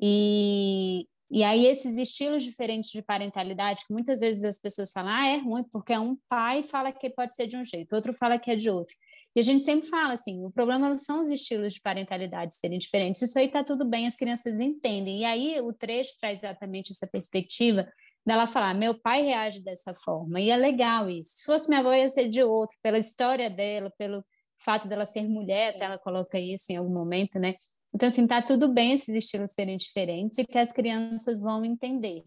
E, 0.02 1.06
e 1.30 1.44
aí 1.44 1.66
esses 1.66 1.98
estilos 1.98 2.44
diferentes 2.44 2.92
de 2.92 3.02
parentalidade, 3.02 3.84
que 3.86 3.94
muitas 3.94 4.20
vezes 4.20 4.44
as 4.44 4.60
pessoas 4.60 4.92
falam, 4.92 5.12
ah, 5.12 5.28
é 5.28 5.38
ruim, 5.38 5.64
porque 5.72 5.98
um 5.98 6.18
pai 6.30 6.64
fala 6.64 6.92
que 6.92 7.10
pode 7.10 7.36
ser 7.36 7.48
de 7.48 7.58
um 7.58 7.64
jeito, 7.64 7.96
outro 7.96 8.14
fala 8.14 8.40
que 8.40 8.52
é 8.52 8.56
de 8.56 8.70
outro. 8.70 8.96
E 9.36 9.40
a 9.40 9.44
gente 9.44 9.64
sempre 9.64 9.88
fala 9.88 10.14
assim, 10.14 10.44
o 10.44 10.52
problema 10.52 10.90
não 10.90 10.98
são 10.98 11.22
os 11.22 11.30
estilos 11.30 11.74
de 11.74 11.82
parentalidade 11.82 12.56
serem 12.56 12.80
diferentes, 12.80 13.22
isso 13.22 13.38
aí 13.38 13.50
tá 13.50 13.64
tudo 13.64 13.86
bem, 13.86 14.08
as 14.08 14.16
crianças 14.16 14.60
entendem. 14.60 15.22
E 15.22 15.26
aí 15.26 15.62
o 15.62 15.72
trecho 15.72 16.18
traz 16.20 16.40
exatamente 16.40 16.92
essa 16.92 17.08
perspectiva 17.08 17.88
dela 18.26 18.46
falar, 18.46 18.74
meu 18.74 19.00
pai 19.00 19.24
reage 19.24 19.62
dessa 19.64 19.94
forma, 19.94 20.40
e 20.40 20.50
é 20.50 20.56
legal 20.56 21.10
isso. 21.10 21.38
Se 21.38 21.46
fosse 21.46 21.68
minha 21.68 21.80
avó, 21.80 21.94
ia 21.94 22.10
ser 22.10 22.28
de 22.30 22.44
outro, 22.44 22.78
pela 22.82 22.98
história 22.98 23.50
dela, 23.50 23.92
pelo 23.98 24.24
fato 24.58 24.88
dela 24.88 25.06
ser 25.06 25.28
mulher, 25.28 25.76
até 25.76 25.86
ela 25.86 25.98
coloca 25.98 26.38
isso 26.38 26.72
em 26.72 26.76
algum 26.76 26.94
momento, 26.94 27.40
né? 27.40 27.56
Então, 27.94 28.08
assim, 28.08 28.28
tá 28.28 28.42
tudo 28.42 28.68
bem 28.72 28.94
esses 28.94 29.16
estilos 29.16 29.52
serem 29.52 29.78
diferentes 29.78 30.38
e 30.38 30.46
que 30.46 30.58
as 30.58 30.72
crianças 30.72 31.40
vão 31.40 31.64
entender 31.66 32.22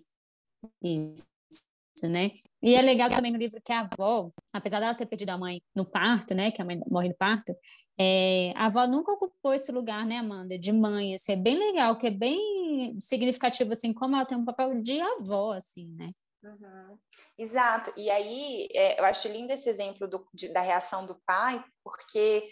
isso, 0.83 2.09
né? 2.09 2.33
E 2.61 2.75
é 2.75 2.83
legal 2.83 3.11
também 3.11 3.31
no 3.31 3.39
livro 3.39 3.61
que 3.63 3.73
a 3.73 3.89
avó, 3.93 4.33
apesar 4.53 4.81
dela 4.81 4.95
ter 4.95 5.07
perdido 5.07 5.31
a 5.31 5.39
mãe 5.39 5.63
no 5.75 5.85
parto, 5.85 6.35
né, 6.35 6.51
que 6.51 6.61
a 6.61 6.65
mãe 6.65 6.81
morre 6.89 7.11
no 7.11 7.17
parto, 7.17 7.55
é, 7.99 8.53
a 8.57 8.67
avó 8.67 8.87
nunca 8.87 9.13
ocupou 9.13 9.53
esse 9.53 9.71
lugar, 9.71 10.07
né, 10.07 10.19
Amanda, 10.19 10.59
de 10.59 10.73
mãe, 10.73 11.15
assim, 11.15 11.33
é 11.33 11.37
bem 11.37 11.57
legal, 11.57 11.97
que 11.97 12.07
é 12.07 12.11
bem 12.11 12.99
significativo, 13.01 13.73
assim, 13.73 13.93
como 13.93 14.17
ela 14.17 14.25
tem 14.25 14.39
um 14.39 14.45
papel 14.45 14.81
de 14.81 15.01
avó, 15.01 15.53
assim, 15.53 15.87
né? 15.97 16.09
Uhum. 16.43 16.99
Exato, 17.39 17.93
e 17.97 18.11
aí 18.11 18.69
é, 18.75 18.99
eu 18.99 19.05
acho 19.05 19.29
lindo 19.29 19.53
esse 19.53 19.69
exemplo 19.69 20.09
do, 20.09 20.27
de, 20.35 20.49
da 20.49 20.61
reação 20.61 21.07
do 21.07 21.21
pai, 21.25 21.63
porque 21.85 22.49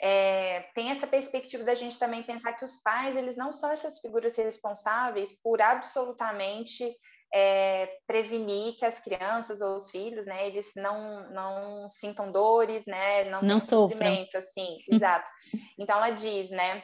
é, 0.00 0.62
tem 0.74 0.90
essa 0.90 1.06
perspectiva 1.06 1.64
da 1.64 1.74
gente 1.74 1.98
também 1.98 2.22
pensar 2.22 2.52
que 2.54 2.64
os 2.64 2.76
pais, 2.82 3.16
eles 3.16 3.36
não 3.36 3.52
são 3.52 3.70
essas 3.70 3.98
figuras 4.00 4.36
responsáveis 4.36 5.32
por 5.42 5.60
absolutamente 5.60 6.96
é, 7.34 7.98
prevenir 8.06 8.76
que 8.76 8.84
as 8.84 9.00
crianças 9.00 9.60
ou 9.60 9.74
os 9.74 9.90
filhos, 9.90 10.24
né, 10.24 10.46
eles 10.46 10.70
não, 10.76 11.28
não 11.30 11.90
sintam 11.90 12.30
dores, 12.30 12.86
né, 12.86 13.24
não, 13.24 13.42
não 13.42 13.58
sofram. 13.58 13.98
assim, 14.36 14.76
exato. 14.88 15.28
Então 15.76 15.96
ela 15.96 16.10
diz, 16.10 16.50
né, 16.50 16.80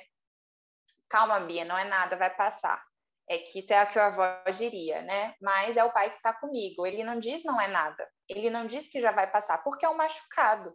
calma, 1.09 1.39
Bia, 1.39 1.65
não 1.65 1.79
é 1.79 1.85
nada, 1.85 2.17
vai 2.17 2.35
passar. 2.35 2.83
É 3.29 3.39
que 3.39 3.61
isso 3.61 3.73
é 3.73 3.79
a 3.79 3.87
que 3.87 3.97
a 3.97 4.09
avó 4.09 4.51
diria, 4.51 5.03
né? 5.03 5.37
Mas 5.41 5.77
é 5.77 5.85
o 5.85 5.93
pai 5.93 6.11
que 6.11 6.17
está 6.17 6.33
comigo. 6.33 6.85
Ele 6.85 7.05
não 7.05 7.17
diz 7.17 7.45
não 7.45 7.61
é 7.61 7.69
nada. 7.69 8.11
Ele 8.29 8.51
não 8.51 8.67
diz 8.67 8.89
que 8.89 9.01
já 9.01 9.13
vai 9.13 9.31
passar, 9.31 9.63
porque 9.63 9.87
é 9.87 9.89
um 9.89 9.97
machucado. 9.97 10.75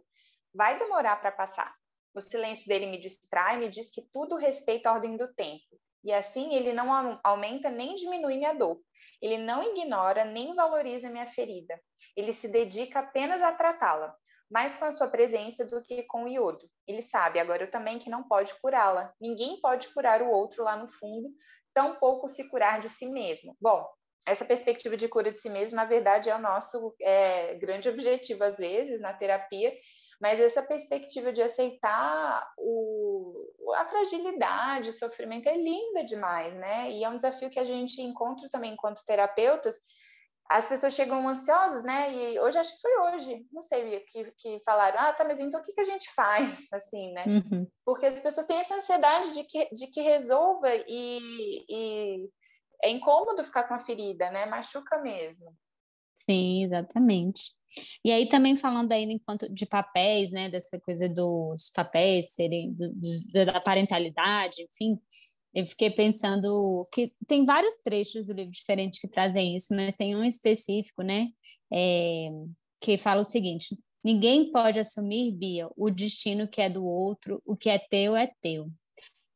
Vai 0.54 0.78
demorar 0.78 1.16
para 1.16 1.30
passar. 1.30 1.70
O 2.14 2.20
silêncio 2.22 2.66
dele 2.66 2.86
me 2.86 2.98
distrai, 2.98 3.58
me 3.58 3.68
diz 3.68 3.90
que 3.90 4.00
tudo 4.10 4.36
respeita 4.36 4.88
a 4.88 4.94
ordem 4.94 5.18
do 5.18 5.30
tempo. 5.34 5.78
E 6.06 6.12
assim 6.12 6.54
ele 6.54 6.72
não 6.72 7.18
aumenta 7.24 7.68
nem 7.68 7.96
diminui 7.96 8.36
minha 8.36 8.52
dor. 8.52 8.80
Ele 9.20 9.36
não 9.38 9.60
ignora 9.60 10.24
nem 10.24 10.54
valoriza 10.54 11.10
minha 11.10 11.26
ferida. 11.26 11.76
Ele 12.16 12.32
se 12.32 12.46
dedica 12.46 13.00
apenas 13.00 13.42
a 13.42 13.50
tratá-la, 13.52 14.14
mais 14.48 14.72
com 14.76 14.84
a 14.84 14.92
sua 14.92 15.08
presença 15.08 15.66
do 15.66 15.82
que 15.82 16.04
com 16.04 16.22
o 16.22 16.28
iodo. 16.28 16.70
Ele 16.86 17.02
sabe, 17.02 17.40
agora 17.40 17.64
eu 17.64 17.70
também, 17.72 17.98
que 17.98 18.08
não 18.08 18.22
pode 18.22 18.54
curá-la. 18.60 19.12
Ninguém 19.20 19.60
pode 19.60 19.92
curar 19.92 20.22
o 20.22 20.30
outro 20.30 20.62
lá 20.62 20.76
no 20.76 20.86
fundo, 20.86 21.28
tampouco 21.74 22.28
se 22.28 22.48
curar 22.48 22.78
de 22.78 22.88
si 22.88 23.08
mesmo. 23.08 23.56
Bom, 23.60 23.84
essa 24.24 24.44
perspectiva 24.44 24.96
de 24.96 25.08
cura 25.08 25.32
de 25.32 25.40
si 25.40 25.50
mesmo, 25.50 25.74
na 25.74 25.84
verdade, 25.84 26.30
é 26.30 26.36
o 26.36 26.40
nosso 26.40 26.94
é, 27.02 27.56
grande 27.56 27.88
objetivo, 27.88 28.44
às 28.44 28.58
vezes, 28.58 29.00
na 29.00 29.12
terapia, 29.12 29.72
mas 30.20 30.38
essa 30.38 30.62
perspectiva 30.62 31.32
de 31.32 31.42
aceitar 31.42 32.48
o, 32.58 33.05
a 33.74 33.84
fragilidade, 33.84 34.90
o 34.90 34.92
sofrimento 34.92 35.48
é 35.48 35.56
linda 35.56 36.04
demais, 36.04 36.54
né? 36.54 36.90
E 36.90 37.04
é 37.04 37.08
um 37.08 37.16
desafio 37.16 37.50
que 37.50 37.58
a 37.58 37.64
gente 37.64 38.00
encontra 38.00 38.48
também 38.48 38.72
enquanto 38.72 39.04
terapeutas. 39.04 39.76
As 40.48 40.68
pessoas 40.68 40.94
chegam 40.94 41.28
ansiosas, 41.28 41.82
né? 41.82 42.12
E 42.12 42.38
hoje, 42.38 42.58
acho 42.58 42.74
que 42.74 42.80
foi 42.80 42.96
hoje, 42.98 43.46
não 43.52 43.62
sei, 43.62 44.00
que, 44.00 44.32
que 44.38 44.60
falaram, 44.60 44.98
ah, 45.00 45.12
tá, 45.12 45.24
mas 45.24 45.40
então 45.40 45.58
o 45.58 45.62
que, 45.62 45.72
que 45.72 45.80
a 45.80 45.84
gente 45.84 46.12
faz, 46.14 46.66
assim, 46.72 47.12
né? 47.12 47.24
Uhum. 47.26 47.66
Porque 47.84 48.06
as 48.06 48.20
pessoas 48.20 48.46
têm 48.46 48.58
essa 48.58 48.76
ansiedade 48.76 49.34
de 49.34 49.42
que, 49.44 49.68
de 49.72 49.88
que 49.88 50.00
resolva 50.02 50.68
e, 50.86 51.64
e 51.68 52.30
é 52.84 52.90
incômodo 52.90 53.42
ficar 53.42 53.64
com 53.64 53.74
a 53.74 53.80
ferida, 53.80 54.30
né? 54.30 54.46
Machuca 54.46 54.98
mesmo. 54.98 55.52
Sim, 56.14 56.64
exatamente. 56.64 57.55
E 58.04 58.10
aí 58.10 58.28
também 58.28 58.56
falando 58.56 58.92
aí 58.92 59.04
enquanto 59.04 59.52
de 59.52 59.66
papéis, 59.66 60.30
né, 60.30 60.48
dessa 60.48 60.78
coisa 60.80 61.08
dos 61.08 61.70
papéis 61.74 62.32
serem 62.32 62.72
do, 62.72 62.92
do, 62.92 63.44
da 63.44 63.60
parentalidade, 63.60 64.62
enfim, 64.62 64.98
eu 65.54 65.66
fiquei 65.66 65.90
pensando 65.90 66.48
que 66.92 67.12
tem 67.26 67.44
vários 67.44 67.74
trechos 67.82 68.26
do 68.26 68.34
livro 68.34 68.50
diferentes 68.50 69.00
que 69.00 69.08
trazem 69.08 69.56
isso, 69.56 69.74
mas 69.74 69.94
tem 69.94 70.14
um 70.14 70.24
específico, 70.24 71.02
né, 71.02 71.28
é, 71.72 72.28
que 72.80 72.98
fala 72.98 73.22
o 73.22 73.24
seguinte: 73.24 73.76
ninguém 74.04 74.50
pode 74.52 74.78
assumir, 74.78 75.32
Bia, 75.32 75.68
o 75.76 75.90
destino 75.90 76.46
que 76.46 76.60
é 76.60 76.68
do 76.68 76.84
outro, 76.86 77.42
o 77.44 77.56
que 77.56 77.70
é 77.70 77.78
teu 77.78 78.14
é 78.14 78.30
teu. 78.40 78.66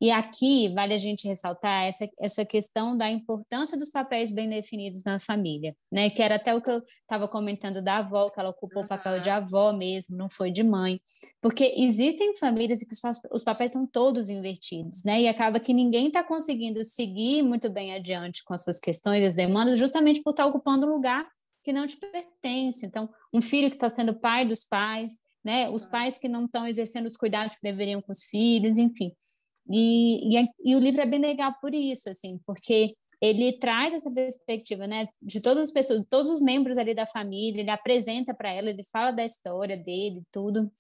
E 0.01 0.11
aqui 0.11 0.69
vale 0.71 0.95
a 0.95 0.99
gente 0.99 1.29
ressaltar 1.29 1.85
essa, 1.85 2.09
essa 2.19 2.43
questão 2.43 2.97
da 2.97 3.11
importância 3.11 3.79
dos 3.79 3.91
papéis 3.91 4.33
bem 4.33 4.49
definidos 4.49 5.05
na 5.05 5.19
família, 5.21 5.77
né? 5.93 6.09
Que 6.09 6.23
era 6.23 6.37
até 6.37 6.55
o 6.55 6.63
que 6.63 6.71
eu 6.71 6.83
estava 7.03 7.29
comentando 7.29 7.83
da 7.83 7.99
avó, 7.99 8.31
que 8.31 8.41
ela 8.41 8.49
ocupou 8.49 8.79
uhum. 8.79 8.87
o 8.87 8.89
papel 8.89 9.21
de 9.21 9.29
avó 9.29 9.73
mesmo, 9.73 10.17
não 10.17 10.31
foi 10.31 10.51
de 10.51 10.63
mãe. 10.63 11.01
Porque 11.41 11.75
existem 11.77 12.35
famílias 12.37 12.81
em 12.81 12.87
que 12.87 12.95
os 13.31 13.45
papéis 13.45 13.73
estão 13.73 13.87
todos 13.87 14.31
invertidos, 14.31 15.05
né? 15.05 15.21
E 15.21 15.29
acaba 15.29 15.61
que 15.61 15.75
ninguém 15.75 16.07
está 16.07 16.25
conseguindo 16.25 16.83
seguir 16.83 17.43
muito 17.43 17.69
bem 17.69 17.95
adiante 17.95 18.43
com 18.43 18.55
as 18.55 18.65
suas 18.65 18.81
questões, 18.81 19.23
as 19.23 19.35
demandas, 19.35 19.79
justamente 19.79 20.23
por 20.23 20.31
estar 20.31 20.45
tá 20.45 20.49
ocupando 20.49 20.87
um 20.87 20.91
lugar 20.91 21.29
que 21.63 21.75
não 21.75 21.87
te 21.87 21.99
pertence. 21.99 22.87
Então, 22.87 23.09
um 23.33 23.43
filho 23.43 23.69
que 23.69 23.77
está 23.77 23.91
sendo 23.91 24.19
pai 24.19 24.47
dos 24.47 24.65
pais, 24.65 25.13
né? 25.45 25.69
Os 25.69 25.85
pais 25.85 26.17
que 26.17 26.29
não 26.29 26.47
estão 26.47 26.67
exercendo 26.67 27.05
os 27.05 27.19
cuidados 27.19 27.57
que 27.57 27.63
deveriam 27.63 28.01
com 28.01 28.13
os 28.13 28.23
filhos, 28.25 28.79
enfim. 28.79 29.13
E, 29.69 30.39
e, 30.39 30.45
e, 30.65 30.77
o 30.77 30.79
livro 30.79 31.01
é 31.01 31.07
bem 31.07 31.21
legal 31.21 31.55
por 31.61 31.75
isso, 31.75 32.09
assim, 32.09 32.39
porque 32.47 32.95
ele 33.21 33.53
traz 33.59 33.93
essa 33.93 34.11
perspectiva, 34.11 34.87
né, 34.87 35.07
de 35.21 35.41
todas 35.41 35.67
as 35.67 35.73
pessoas, 35.73 36.03
todos 36.09 36.31
os 36.31 36.41
membros 36.41 36.79
ali 36.79 36.95
da 36.95 37.07
família, 37.07 37.61
ele 37.61 37.71
apresenta 37.71 38.33
para 38.33 38.51
ela, 38.53 38.71
ele 38.71 38.83
fala 38.85 39.11
da 39.11 39.25
história 39.25 39.77
dele, 39.77 40.23
tudo. 40.33 40.71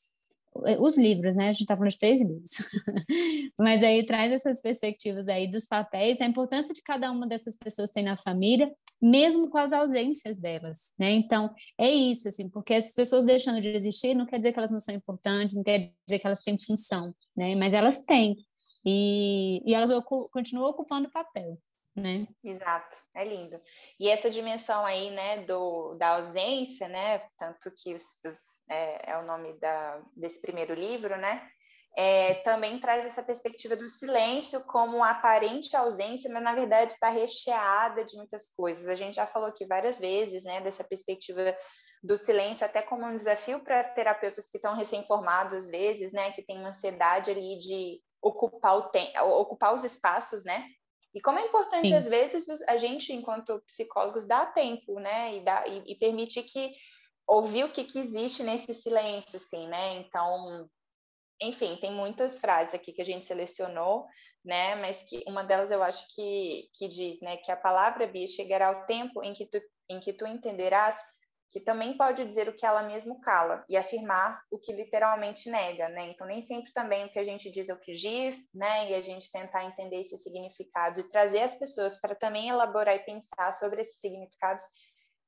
Os 0.53 0.99
livros, 0.99 1.37
né? 1.37 1.51
A 1.51 1.53
gente 1.53 1.63
está 1.63 1.77
falando 1.77 1.93
de 1.93 1.99
três 1.99 2.21
livros. 2.21 2.51
Mas 3.57 3.85
aí 3.85 4.05
traz 4.05 4.33
essas 4.33 4.61
perspectivas 4.61 5.29
aí 5.29 5.49
dos 5.49 5.65
papéis, 5.65 6.21
a 6.21 6.27
importância 6.27 6.75
de 6.75 6.83
cada 6.83 7.09
uma 7.13 7.25
dessas 7.25 7.57
pessoas 7.57 7.93
tem 7.93 8.03
na 8.03 8.17
família, 8.17 8.69
mesmo 9.01 9.49
com 9.49 9.59
as 9.59 9.73
ausências 9.73 10.39
delas, 10.39 10.93
né? 10.99 11.13
Então, 11.13 11.55
é 11.79 11.89
isso, 11.89 12.27
assim, 12.27 12.49
porque 12.49 12.75
essas 12.75 12.95
pessoas 12.95 13.25
deixando 13.25 13.61
de 13.61 13.69
existir 13.69 14.13
não 14.13 14.27
quer 14.27 14.37
dizer 14.39 14.53
que 14.53 14.59
elas 14.59 14.73
não 14.73 14.81
são 14.81 14.93
importantes, 14.93 15.55
não 15.55 15.63
quer 15.63 15.93
dizer 16.05 16.19
que 16.19 16.27
elas 16.27 16.43
têm 16.43 16.59
função, 16.59 17.15
né? 17.37 17.55
Mas 17.55 17.73
elas 17.73 18.01
têm. 18.01 18.37
E, 18.85 19.63
e 19.65 19.75
elas 19.75 19.91
continuam 20.33 20.71
ocupando 20.71 21.11
papel, 21.11 21.59
né? 21.95 22.25
Exato, 22.43 22.97
é 23.15 23.25
lindo. 23.25 23.61
E 23.99 24.09
essa 24.09 24.31
dimensão 24.31 24.85
aí, 24.85 25.11
né, 25.11 25.39
do, 25.45 25.95
da 25.95 26.17
ausência, 26.17 26.89
né, 26.89 27.19
tanto 27.39 27.71
que 27.71 27.95
os, 27.95 28.23
os, 28.25 28.63
é, 28.69 29.13
é, 29.13 29.19
o 29.19 29.27
nome 29.27 29.53
da, 29.61 30.03
desse 30.17 30.41
primeiro 30.41 30.75
livro, 30.75 31.17
né, 31.19 31.47
é, 31.97 32.35
também 32.35 32.79
traz 32.79 33.05
essa 33.05 33.23
perspectiva 33.23 33.77
do 33.77 33.89
silêncio 33.89 34.65
como 34.65 35.03
aparente 35.03 35.77
ausência, 35.77 36.31
mas 36.33 36.43
na 36.43 36.55
verdade 36.55 36.93
está 36.93 37.09
recheada 37.11 38.05
de 38.05 38.17
muitas 38.17 38.49
coisas. 38.55 38.87
A 38.87 38.95
gente 38.95 39.17
já 39.17 39.27
falou 39.27 39.49
aqui 39.49 39.67
várias 39.67 39.99
vezes, 39.99 40.45
né, 40.45 40.61
dessa 40.61 40.85
perspectiva 40.85 41.55
do 42.03 42.17
silêncio 42.17 42.65
até 42.65 42.81
como 42.81 43.05
um 43.05 43.15
desafio 43.15 43.63
para 43.63 43.85
terapeutas 43.85 44.49
que 44.49 44.57
estão 44.57 44.75
recém-formados 44.75 45.53
às 45.53 45.69
vezes, 45.69 46.13
né, 46.13 46.31
que 46.33 46.43
tem 46.43 46.59
uma 46.59 46.71
ansiedade 46.71 47.31
ali 47.31 47.59
de 47.59 48.01
ocupar 48.23 48.77
o 48.77 48.89
tempo, 48.91 49.19
ocupar 49.21 49.75
os 49.75 49.85
espaços, 49.85 50.45
né? 50.45 50.67
E 51.15 51.21
como 51.21 51.39
é 51.39 51.47
importante 51.47 51.89
Sim. 51.89 51.95
às 51.95 52.07
vezes 52.07 52.63
a 52.69 52.77
gente, 52.77 53.13
enquanto 53.13 53.63
psicólogos, 53.67 54.27
dar 54.27 54.53
tempo, 54.53 55.01
né? 55.01 55.37
E, 55.37 55.45
dar, 55.45 55.69
e, 55.69 55.93
e 55.93 55.95
permitir 55.97 56.45
que 56.45 56.73
ouvir 57.27 57.65
o 57.65 57.73
que, 57.73 57.85
que 57.85 57.99
existe 57.99 58.43
nesse 58.43 58.75
silêncio, 58.75 59.37
assim, 59.37 59.67
né? 59.69 59.97
Então, 59.97 60.69
enfim, 61.41 61.77
tem 61.81 61.93
muitas 61.93 62.39
frases 62.39 62.75
aqui 62.75 62.93
que 62.93 63.03
a 63.03 63.05
gente 63.05 63.25
selecionou, 63.25 64.07
né? 64.45 64.77
Mas 64.77 65.03
que 65.03 65.23
uma 65.27 65.43
delas 65.43 65.71
eu 65.71 65.83
acho 65.83 66.07
que, 66.15 66.69
que 66.75 66.87
diz, 66.87 67.21
né? 67.21 67.37
Que 67.39 67.51
a 67.51 67.57
palavra 67.57 68.07
Bia 68.07 68.27
chegará 68.27 68.69
ao 68.69 68.87
tempo 68.87 69.23
em 69.23 69.33
que 69.33 69.47
tu, 69.47 69.61
em 69.89 69.99
que 69.99 70.13
tu 70.13 70.27
entenderás 70.27 70.97
que 71.51 71.59
também 71.59 71.97
pode 71.97 72.25
dizer 72.25 72.49
o 72.49 72.55
que 72.55 72.65
ela 72.65 72.83
mesmo 72.83 73.21
cala 73.21 73.65
e 73.69 73.77
afirmar 73.77 74.41
o 74.51 74.59
que 74.59 74.73
literalmente 74.73 75.51
nega, 75.51 75.89
né? 75.89 76.09
Então 76.09 76.27
nem 76.27 76.41
sempre 76.41 76.73
também 76.73 77.05
o 77.05 77.11
que 77.11 77.19
a 77.19 77.25
gente 77.25 77.51
diz 77.51 77.69
é 77.69 77.75
o 77.75 77.81
que 77.81 77.93
diz, 77.93 78.49
né? 78.55 78.91
E 78.91 78.95
a 78.95 79.03
gente 79.03 79.31
tentar 79.33 79.65
entender 79.65 80.01
esses 80.01 80.23
significados 80.23 81.01
e 81.01 81.09
trazer 81.09 81.41
as 81.41 81.55
pessoas 81.55 82.01
para 82.01 82.15
também 82.15 82.49
elaborar 82.49 82.95
e 82.95 83.01
pensar 83.01 83.53
sobre 83.53 83.81
esses 83.81 84.01
significados 84.01 84.65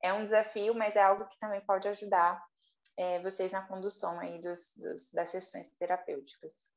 é 0.03 0.13
um 0.13 0.25
desafio, 0.25 0.75
mas 0.75 0.95
é 0.95 1.03
algo 1.03 1.27
que 1.29 1.39
também 1.39 1.61
pode 1.61 1.89
ajudar 1.89 2.41
é, 2.97 3.21
vocês 3.21 3.51
na 3.51 3.63
condução 3.63 4.19
aí 4.21 4.41
dos, 4.41 4.75
dos, 4.77 5.11
das 5.13 5.31
sessões 5.31 5.71
terapêuticas. 5.77 6.71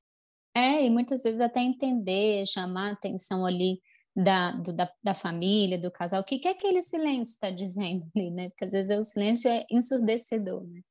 É, 0.55 0.83
e 0.83 0.89
muitas 0.89 1.21
vezes 1.21 1.41
até 1.41 1.59
entender, 1.59 2.47
chamar 2.47 2.93
atenção 2.93 3.45
ali 3.45 3.81
da, 4.15 4.51
do, 4.51 4.71
da, 4.71 4.89
da, 5.03 5.13
família, 5.13 5.77
do 5.77 5.91
casal, 5.91 6.21
o 6.21 6.23
que, 6.23 6.39
que 6.39 6.47
aquele 6.47 6.81
silêncio 6.81 7.33
está 7.33 7.49
dizendo 7.49 8.05
ali, 8.15 8.31
né? 8.31 8.49
Porque 8.49 8.65
às 8.65 8.71
vezes 8.71 8.97
o 8.97 9.03
silêncio 9.03 9.49
é 9.49 9.65
ensurdecedor, 9.69 10.63
né? 10.67 10.81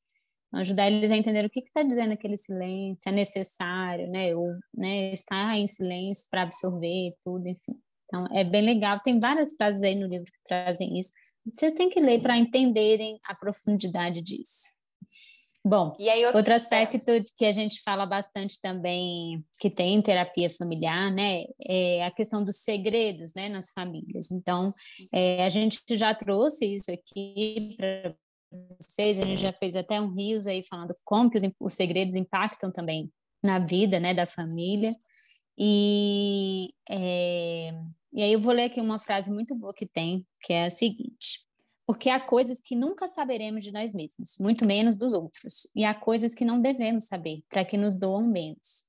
Então, 0.48 0.60
ajudar 0.60 0.90
eles 0.90 1.10
a 1.10 1.16
entender 1.16 1.44
o 1.44 1.50
que 1.50 1.60
está 1.60 1.82
dizendo 1.82 2.12
aquele 2.12 2.36
silêncio, 2.36 3.00
é 3.06 3.12
necessário, 3.12 4.08
né? 4.10 4.34
Ou 4.36 4.54
né, 4.76 5.12
estar 5.12 5.56
em 5.56 5.66
silêncio 5.66 6.28
para 6.30 6.42
absorver 6.42 7.14
tudo, 7.24 7.48
enfim. 7.48 7.80
Então, 8.06 8.26
é 8.32 8.44
bem 8.44 8.62
legal. 8.62 9.00
Tem 9.00 9.18
várias 9.18 9.54
frases 9.56 9.82
aí 9.82 9.98
no 9.98 10.06
livro 10.06 10.26
que 10.26 10.38
trazem 10.46 10.98
isso. 10.98 11.12
Vocês 11.52 11.74
têm 11.74 11.90
que 11.90 12.00
ler 12.00 12.22
para 12.22 12.36
entenderem 12.36 13.18
a 13.24 13.34
profundidade 13.34 14.20
disso. 14.20 14.76
Bom, 15.66 15.97
aí, 15.99 16.23
outro, 16.26 16.38
outro 16.38 16.52
aspecto 16.52 17.11
é. 17.11 17.25
que 17.38 17.47
a 17.47 17.52
gente 17.52 17.80
fala 17.80 18.04
bastante 18.04 18.61
também, 18.61 19.42
que 19.59 19.71
tem 19.71 20.02
terapia 20.02 20.50
familiar, 20.50 21.11
né, 21.11 21.44
é 21.59 22.04
a 22.04 22.11
questão 22.11 22.44
dos 22.44 22.56
segredos, 22.56 23.33
né, 23.35 23.49
nas 23.49 23.71
famílias. 23.71 24.30
Então, 24.30 24.75
é, 25.11 25.42
a 25.42 25.49
gente 25.49 25.80
já 25.92 26.14
trouxe 26.14 26.75
isso 26.75 26.90
aqui 26.90 27.76
para 27.78 28.14
vocês, 28.78 29.18
a 29.18 29.25
gente 29.25 29.40
já 29.40 29.54
fez 29.54 29.75
até 29.75 29.99
um 29.99 30.12
rios 30.12 30.47
aí 30.47 30.62
falando 30.68 30.94
como 31.02 31.30
que 31.30 31.38
os, 31.38 31.44
os 31.59 31.73
segredos 31.73 32.14
impactam 32.14 32.71
também 32.71 33.11
na 33.42 33.59
vida, 33.59 33.99
né, 33.99 34.12
da 34.12 34.26
família. 34.26 34.94
E, 35.56 36.75
é, 36.90 37.73
e 38.12 38.23
aí 38.23 38.33
eu 38.35 38.40
vou 38.40 38.52
ler 38.52 38.64
aqui 38.64 38.83
uma 38.83 38.99
frase 38.99 39.33
muito 39.33 39.54
boa 39.54 39.73
que 39.73 39.87
tem, 39.87 40.26
que 40.42 40.52
é 40.52 40.66
a 40.66 40.71
seguinte: 40.71 41.47
porque 41.86 42.08
há 42.08 42.18
coisas 42.18 42.60
que 42.60 42.74
nunca 42.74 43.06
saberemos 43.06 43.64
de 43.64 43.72
nós 43.72 43.94
mesmos, 43.94 44.36
muito 44.40 44.64
menos 44.64 44.96
dos 44.96 45.12
outros, 45.12 45.68
e 45.74 45.84
há 45.84 45.94
coisas 45.94 46.34
que 46.34 46.44
não 46.44 46.60
devemos 46.60 47.04
saber, 47.04 47.42
para 47.48 47.64
que 47.64 47.76
nos 47.76 47.94
doam 47.94 48.26
menos. 48.26 48.86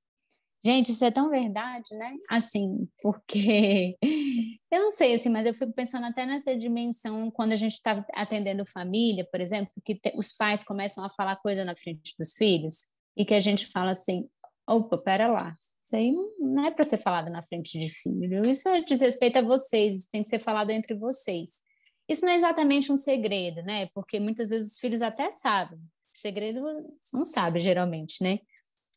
Gente, 0.65 0.93
isso 0.93 1.05
é 1.05 1.11
tão 1.11 1.29
verdade, 1.29 1.93
né? 1.93 2.15
Assim, 2.27 2.87
porque 2.99 3.95
eu 4.71 4.79
não 4.79 4.89
sei, 4.89 5.13
assim, 5.13 5.29
mas 5.29 5.45
eu 5.45 5.53
fico 5.53 5.71
pensando 5.73 6.07
até 6.07 6.25
nessa 6.25 6.57
dimensão 6.57 7.29
quando 7.29 7.51
a 7.51 7.55
gente 7.55 7.73
está 7.73 8.03
atendendo 8.15 8.65
família, 8.65 9.27
por 9.31 9.39
exemplo, 9.39 9.71
que 9.83 9.93
te, 9.93 10.11
os 10.17 10.31
pais 10.31 10.63
começam 10.63 11.05
a 11.05 11.09
falar 11.09 11.35
coisa 11.35 11.63
na 11.63 11.75
frente 11.75 12.15
dos 12.17 12.33
filhos 12.33 12.85
e 13.15 13.23
que 13.23 13.35
a 13.35 13.39
gente 13.39 13.67
fala 13.67 13.91
assim: 13.91 14.27
opa, 14.67 14.97
pera 14.97 15.27
lá, 15.27 15.55
isso 15.83 15.95
aí 15.95 16.11
não 16.39 16.65
é 16.65 16.71
para 16.71 16.83
ser 16.83 16.97
falado 16.97 17.29
na 17.29 17.43
frente 17.43 17.77
de 17.77 17.89
filho, 17.89 18.43
isso 18.43 18.67
diz 18.81 18.99
respeito 19.01 19.37
a 19.37 19.43
vocês, 19.43 20.05
tem 20.05 20.23
que 20.23 20.29
ser 20.29 20.39
falado 20.39 20.71
entre 20.71 20.95
vocês. 20.95 21.61
Isso 22.07 22.25
não 22.25 22.33
é 22.33 22.35
exatamente 22.35 22.91
um 22.91 22.97
segredo, 22.97 23.62
né? 23.63 23.88
Porque 23.93 24.19
muitas 24.19 24.50
vezes 24.50 24.74
os 24.74 24.79
filhos 24.79 25.01
até 25.01 25.31
sabem. 25.31 25.79
Segredo 26.13 26.62
não 27.13 27.25
sabe, 27.25 27.59
geralmente, 27.59 28.24
né? 28.24 28.39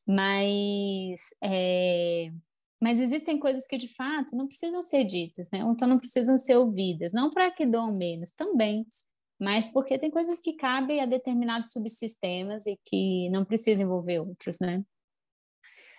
Mas, 0.07 1.21
é, 1.43 2.31
mas 2.81 3.01
existem 3.01 3.39
coisas 3.39 3.67
que 3.67 3.77
de 3.77 3.89
fato 3.89 4.37
não 4.37 4.47
precisam 4.47 4.83
ser 4.83 5.05
ditas, 5.05 5.49
né? 5.53 5.65
Ou 5.65 5.73
então 5.73 5.89
não 5.89 5.99
precisam 5.99 6.39
ser 6.39 6.57
ouvidas, 6.57 7.13
não 7.13 7.31
para 7.31 7.51
que 7.51 7.67
doam 7.67 7.97
menos, 7.97 8.31
também, 8.31 8.87
mas 9.41 9.65
porque 9.67 9.99
tem 9.99 10.11
coisas 10.11 10.41
que 10.41 10.55
cabem 10.55 11.01
a 11.01 11.07
determinados 11.07 11.73
subsistemas 11.73 12.67
e 12.67 12.79
que 12.85 13.31
não 13.31 13.45
precisam 13.45 13.85
envolver 13.87 14.21
outros, 14.21 14.59
né? 14.61 14.83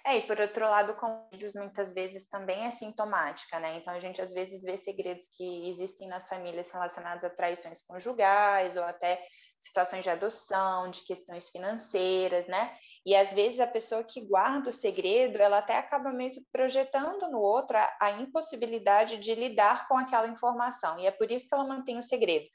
É, 0.06 0.18
e 0.18 0.28
por 0.28 0.40
outro 0.40 0.66
lado, 0.66 0.96
convidos 0.96 1.54
muitas 1.54 1.94
vezes 1.94 2.28
também 2.30 2.66
é 2.66 2.72
sintomática, 2.72 3.60
né? 3.60 3.78
Então 3.78 3.94
a 3.94 4.00
gente 4.00 4.22
às 4.22 4.34
vezes 4.34 4.64
vê 4.64 4.78
segredos 4.78 5.28
que 5.36 5.68
existem 5.68 6.08
nas 6.08 6.28
famílias 6.28 6.72
relacionados 6.72 7.24
a 7.24 7.30
traições 7.30 7.82
conjugais 7.82 8.76
ou 8.76 8.84
até 8.84 9.22
situações 9.58 10.04
de 10.04 10.10
adoção, 10.10 10.90
de 10.90 11.02
questões 11.04 11.50
financeiras, 11.50 12.48
né? 12.48 12.74
E 13.06 13.14
às 13.14 13.34
vezes 13.34 13.60
a 13.60 13.68
pessoa 13.68 14.04
que 14.04 14.26
guarda 14.26 14.70
o 14.70 14.74
segredo, 14.74 15.42
ela 15.42 15.58
até 15.58 15.78
acaba 15.78 16.12
meio 16.12 16.32
que 16.32 16.46
projetando 16.52 17.30
no 17.30 17.40
outro 17.40 17.78
a, 17.78 17.98
a 18.02 18.12
impossibilidade 18.12 19.18
de 19.18 19.36
lidar 19.36 19.88
com 19.88 19.98
aquela 19.98 20.28
informação. 20.28 20.98
E 20.98 21.06
é 21.06 21.12
por 21.12 21.30
isso 21.30 21.48
que 21.48 21.54
ela 21.54 21.68
mantém 21.68 21.98
o 21.98 22.04
segredo. 22.04 22.48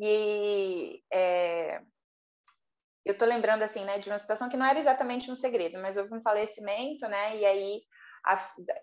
E 0.00 1.00
é, 1.12 1.80
eu 3.08 3.12
estou 3.12 3.26
lembrando 3.26 3.62
assim, 3.62 3.84
né, 3.86 3.98
de 3.98 4.10
uma 4.10 4.18
situação 4.18 4.50
que 4.50 4.56
não 4.56 4.66
era 4.66 4.78
exatamente 4.78 5.30
um 5.30 5.34
segredo, 5.34 5.78
mas 5.80 5.96
houve 5.96 6.14
um 6.14 6.20
falecimento, 6.20 7.08
né, 7.08 7.38
e 7.38 7.44
aí 7.46 7.80
a, 8.26 8.34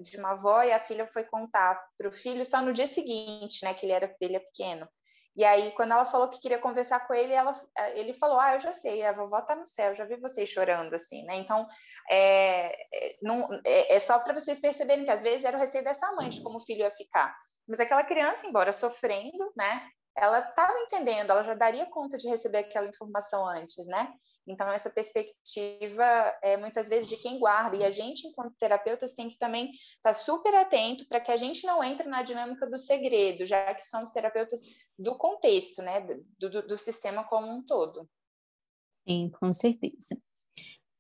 de 0.02 0.18
uma 0.18 0.32
avó 0.32 0.64
e 0.64 0.72
a 0.72 0.80
filha 0.80 1.06
foi 1.06 1.24
contar 1.26 1.80
para 1.96 2.10
o 2.10 2.12
filho 2.12 2.44
só 2.44 2.60
no 2.60 2.74
dia 2.74 2.88
seguinte, 2.88 3.64
né, 3.64 3.76
que 3.76 3.86
ele 3.86 3.94
era 3.94 4.16
ele 4.20 4.36
é 4.36 4.40
pequeno. 4.40 4.90
E 5.38 5.44
aí, 5.44 5.72
quando 5.74 5.92
ela 5.92 6.06
falou 6.06 6.30
que 6.30 6.40
queria 6.40 6.58
conversar 6.58 7.06
com 7.06 7.14
ele, 7.14 7.34
ela, 7.34 7.54
ele 7.94 8.14
falou: 8.14 8.40
Ah, 8.40 8.54
eu 8.54 8.60
já 8.62 8.72
sei, 8.72 9.04
a 9.04 9.12
vovó 9.12 9.38
está 9.40 9.54
no 9.54 9.68
céu, 9.68 9.94
já 9.94 10.06
vi 10.06 10.16
vocês 10.16 10.48
chorando, 10.48 10.94
assim, 10.94 11.26
né? 11.26 11.36
Então, 11.36 11.68
é, 12.10 12.74
é 12.94 13.18
não, 13.22 13.50
é, 13.66 13.96
é 13.96 14.00
só 14.00 14.18
para 14.18 14.34
vocês 14.34 14.62
perceberem 14.62 15.04
que 15.04 15.12
às 15.12 15.22
vezes 15.22 15.44
era 15.44 15.58
o 15.58 15.60
receio 15.60 15.84
dessa 15.84 16.10
mãe 16.14 16.30
de 16.30 16.42
como 16.42 16.58
o 16.58 16.62
filho 16.62 16.80
ia 16.84 16.92
ficar. 16.92 17.36
Mas 17.68 17.82
aquela 17.82 18.06
criança, 18.06 18.48
embora 18.48 18.72
sofrendo, 18.72 19.52
né? 19.58 19.90
Ela 20.16 20.40
estava 20.40 20.78
entendendo, 20.80 21.32
ela 21.32 21.44
já 21.44 21.54
daria 21.54 21.86
conta 21.86 22.18
de 22.18 22.28
receber 22.28 22.60
aquela 22.60 22.88
informação 22.88 23.46
antes, 23.48 23.86
né? 23.88 24.14
Então, 24.48 24.72
essa 24.72 24.90
perspectiva 24.90 26.04
é 26.42 26.56
muitas 26.56 26.88
vezes 26.88 27.10
de 27.10 27.18
quem 27.18 27.40
guarda, 27.40 27.76
e 27.76 27.84
a 27.84 27.90
gente, 27.90 28.28
enquanto 28.28 28.56
terapeutas, 28.60 29.16
tem 29.16 29.28
que 29.28 29.38
também 29.38 29.72
estar 29.72 30.02
tá 30.04 30.14
super 30.14 30.54
atento 30.54 31.08
para 31.08 31.20
que 31.20 31.32
a 31.32 31.38
gente 31.38 31.66
não 31.66 31.84
entre 31.84 32.08
na 32.08 32.22
dinâmica 32.22 32.70
do 32.70 32.78
segredo, 32.78 33.46
já 33.46 33.74
que 33.74 33.84
somos 33.84 34.12
terapeutas 34.12 34.62
do 34.98 35.18
contexto, 35.18 35.82
né? 35.82 36.02
Do, 36.40 36.50
do, 36.50 36.68
do 36.68 36.78
sistema 36.78 37.24
como 37.24 37.52
um 37.52 37.66
todo. 37.66 38.08
Sim, 39.08 39.32
com 39.32 39.52
certeza. 39.52 40.18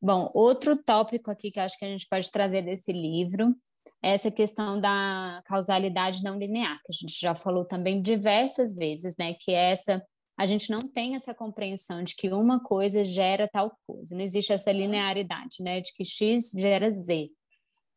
Bom, 0.01 0.29
outro 0.33 0.75
tópico 0.75 1.31
aqui 1.31 1.51
que 1.51 1.59
acho 1.59 1.77
que 1.77 1.85
a 1.85 1.87
gente 1.87 2.07
pode 2.07 2.29
trazer 2.31 2.63
desse 2.63 2.91
livro 2.91 3.55
essa 4.01 4.29
questão 4.29 4.79
da 4.79 5.41
causalidade 5.45 6.23
não 6.23 6.37
linear, 6.37 6.77
que 6.83 6.91
a 6.91 6.95
gente 6.95 7.19
já 7.19 7.33
falou 7.33 7.65
também 7.65 8.01
diversas 8.01 8.75
vezes, 8.75 9.15
né? 9.17 9.33
Que 9.33 9.51
essa 9.51 10.03
a 10.37 10.45
gente 10.45 10.69
não 10.69 10.79
tem 10.79 11.15
essa 11.15 11.33
compreensão 11.33 12.03
de 12.03 12.13
que 12.13 12.29
uma 12.29 12.61
coisa 12.61 13.05
gera 13.05 13.47
tal 13.47 13.71
coisa, 13.87 14.13
não 14.13 14.21
existe 14.21 14.51
essa 14.51 14.69
uhum. 14.69 14.77
linearidade, 14.77 15.57
né? 15.61 15.81
De 15.81 15.93
que 15.93 16.03
X 16.03 16.51
gera 16.51 16.91
Z. 16.91 17.29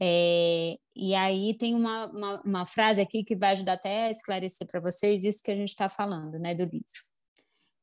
É, 0.00 0.76
e 0.95 1.14
aí 1.14 1.57
tem 1.59 1.75
uma, 1.75 2.07
uma, 2.07 2.43
uma, 2.43 2.67
frase 2.67 3.00
aqui 3.00 3.25
que 3.25 3.35
vai 3.35 3.50
ajudar 3.50 3.73
até 3.73 4.07
a 4.07 4.11
esclarecer 4.12 4.64
para 4.69 4.78
vocês 4.78 5.25
isso 5.25 5.43
que 5.43 5.50
a 5.50 5.57
gente 5.57 5.71
está 5.71 5.88
falando, 5.88 6.38
né, 6.38 6.55
do 6.55 6.62
livro, 6.62 6.87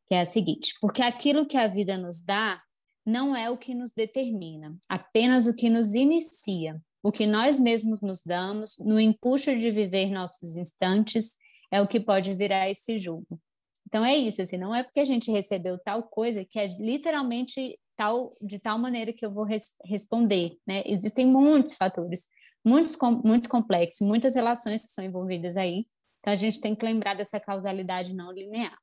que 0.08 0.16
é 0.16 0.22
a 0.22 0.26
seguinte: 0.26 0.74
porque 0.80 1.02
aquilo 1.02 1.46
que 1.46 1.58
a 1.58 1.68
vida 1.68 1.98
nos 1.98 2.22
dá 2.24 2.62
não 3.06 3.36
é 3.36 3.50
o 3.50 3.58
que 3.58 3.76
nos 3.76 3.92
determina, 3.92 4.78
apenas 4.88 5.46
o 5.46 5.54
que 5.54 5.70
nos 5.70 5.94
inicia 5.94 6.82
o 7.06 7.12
que 7.12 7.28
nós 7.28 7.60
mesmos 7.60 8.02
nos 8.02 8.24
damos, 8.24 8.80
no 8.80 9.00
empuxo 9.00 9.56
de 9.56 9.70
viver 9.70 10.10
nossos 10.10 10.56
instantes, 10.58 11.38
é 11.70 11.80
o 11.80 11.88
que 11.88 12.00
pode 12.00 12.34
virar 12.34 12.68
esse 12.68 12.98
julgo. 12.98 13.40
Então 13.86 14.04
é 14.04 14.16
isso, 14.16 14.42
assim, 14.42 14.58
não 14.58 14.74
é 14.74 14.82
porque 14.82 15.00
a 15.00 15.06
gente 15.06 15.30
recebeu 15.30 15.78
tal 15.78 16.02
coisa 16.02 16.44
que 16.44 16.58
é 16.58 16.66
literalmente 16.66 17.80
tal 17.96 18.34
de 18.42 18.58
tal 18.58 18.80
maneira 18.80 19.14
que 19.14 19.24
eu 19.24 19.32
vou 19.32 19.44
res 19.44 19.78
responder, 19.86 20.58
né? 20.66 20.82
Existem 20.84 21.28
muitos 21.28 21.76
fatores, 21.76 22.26
muitos 22.66 22.98
muito 23.24 23.50
complexos, 23.50 24.02
muitas 24.02 24.34
relações 24.34 24.82
que 24.82 24.92
são 24.92 25.06
envolvidas 25.06 25.58
aí. 25.58 25.86
Então 26.22 26.34
a 26.34 26.36
gente 26.36 26.60
tem 26.60 26.74
que 26.74 26.84
lembrar 26.84 27.14
dessa 27.14 27.40
causalidade 27.40 28.16
não 28.16 28.32
linear. 28.32 28.80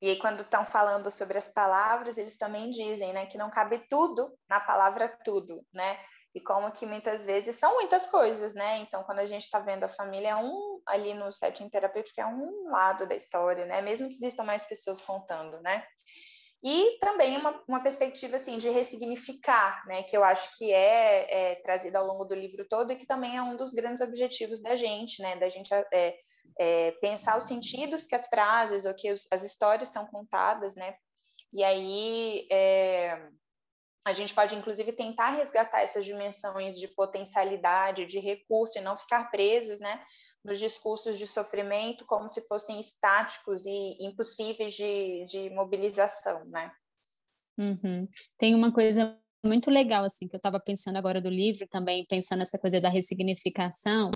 E 0.00 0.08
aí, 0.08 0.16
quando 0.16 0.40
estão 0.40 0.64
falando 0.64 1.10
sobre 1.10 1.36
as 1.36 1.48
palavras, 1.48 2.16
eles 2.16 2.38
também 2.38 2.70
dizem, 2.70 3.12
né, 3.12 3.26
que 3.26 3.36
não 3.36 3.50
cabe 3.50 3.78
tudo 3.90 4.32
na 4.48 4.58
palavra 4.58 5.06
tudo, 5.22 5.62
né? 5.72 5.98
E 6.36 6.40
como 6.40 6.70
que 6.70 6.84
muitas 6.84 7.24
vezes 7.24 7.56
são 7.56 7.72
muitas 7.76 8.08
coisas, 8.08 8.52
né? 8.52 8.76
Então, 8.80 9.02
quando 9.04 9.20
a 9.20 9.24
gente 9.24 9.44
está 9.44 9.58
vendo 9.58 9.84
a 9.84 9.88
família, 9.88 10.28
é 10.28 10.36
um 10.36 10.82
ali 10.84 11.14
no 11.14 11.32
setting 11.32 11.70
terapêutico 11.70 12.20
é 12.20 12.26
um 12.26 12.70
lado 12.70 13.08
da 13.08 13.16
história, 13.16 13.64
né? 13.64 13.80
Mesmo 13.80 14.06
que 14.06 14.16
existam 14.16 14.44
mais 14.44 14.62
pessoas 14.62 15.00
contando, 15.00 15.58
né? 15.62 15.82
E 16.62 16.98
também 17.00 17.38
uma, 17.38 17.64
uma 17.66 17.82
perspectiva 17.82 18.36
assim 18.36 18.58
de 18.58 18.68
ressignificar, 18.68 19.82
né? 19.86 20.02
Que 20.02 20.14
eu 20.14 20.22
acho 20.22 20.54
que 20.58 20.70
é, 20.70 21.52
é 21.52 21.54
trazida 21.62 22.00
ao 22.00 22.06
longo 22.06 22.26
do 22.26 22.34
livro 22.34 22.68
todo 22.68 22.92
e 22.92 22.96
que 22.96 23.06
também 23.06 23.38
é 23.38 23.40
um 23.40 23.56
dos 23.56 23.72
grandes 23.72 24.02
objetivos 24.02 24.60
da 24.60 24.76
gente, 24.76 25.22
né? 25.22 25.36
Da 25.36 25.48
gente 25.48 25.72
é, 25.72 26.18
é, 26.60 26.90
pensar 27.00 27.38
os 27.38 27.46
sentidos 27.46 28.04
que 28.04 28.14
as 28.14 28.26
frases 28.26 28.84
ou 28.84 28.92
que 28.92 29.10
os, 29.10 29.26
as 29.32 29.42
histórias 29.42 29.88
são 29.88 30.04
contadas, 30.04 30.76
né? 30.76 30.96
E 31.50 31.64
aí 31.64 32.46
é, 32.52 33.26
a 34.06 34.12
gente 34.12 34.32
pode, 34.32 34.54
inclusive, 34.54 34.92
tentar 34.92 35.30
resgatar 35.30 35.80
essas 35.80 36.04
dimensões 36.04 36.78
de 36.78 36.86
potencialidade, 36.86 38.06
de 38.06 38.20
recurso, 38.20 38.78
e 38.78 38.80
não 38.80 38.96
ficar 38.96 39.32
presos 39.32 39.80
né, 39.80 40.00
nos 40.44 40.60
discursos 40.60 41.18
de 41.18 41.26
sofrimento 41.26 42.06
como 42.06 42.28
se 42.28 42.46
fossem 42.46 42.78
estáticos 42.78 43.66
e 43.66 43.96
impossíveis 44.00 44.74
de, 44.74 45.24
de 45.24 45.50
mobilização, 45.50 46.44
né? 46.44 46.70
Uhum. 47.58 48.06
Tem 48.38 48.54
uma 48.54 48.72
coisa 48.72 49.18
muito 49.44 49.72
legal, 49.72 50.04
assim, 50.04 50.28
que 50.28 50.36
eu 50.36 50.38
estava 50.38 50.60
pensando 50.60 50.96
agora 50.96 51.20
do 51.20 51.28
livro 51.28 51.66
também, 51.66 52.06
pensando 52.08 52.38
nessa 52.38 52.60
coisa 52.60 52.80
da 52.80 52.88
ressignificação, 52.88 54.12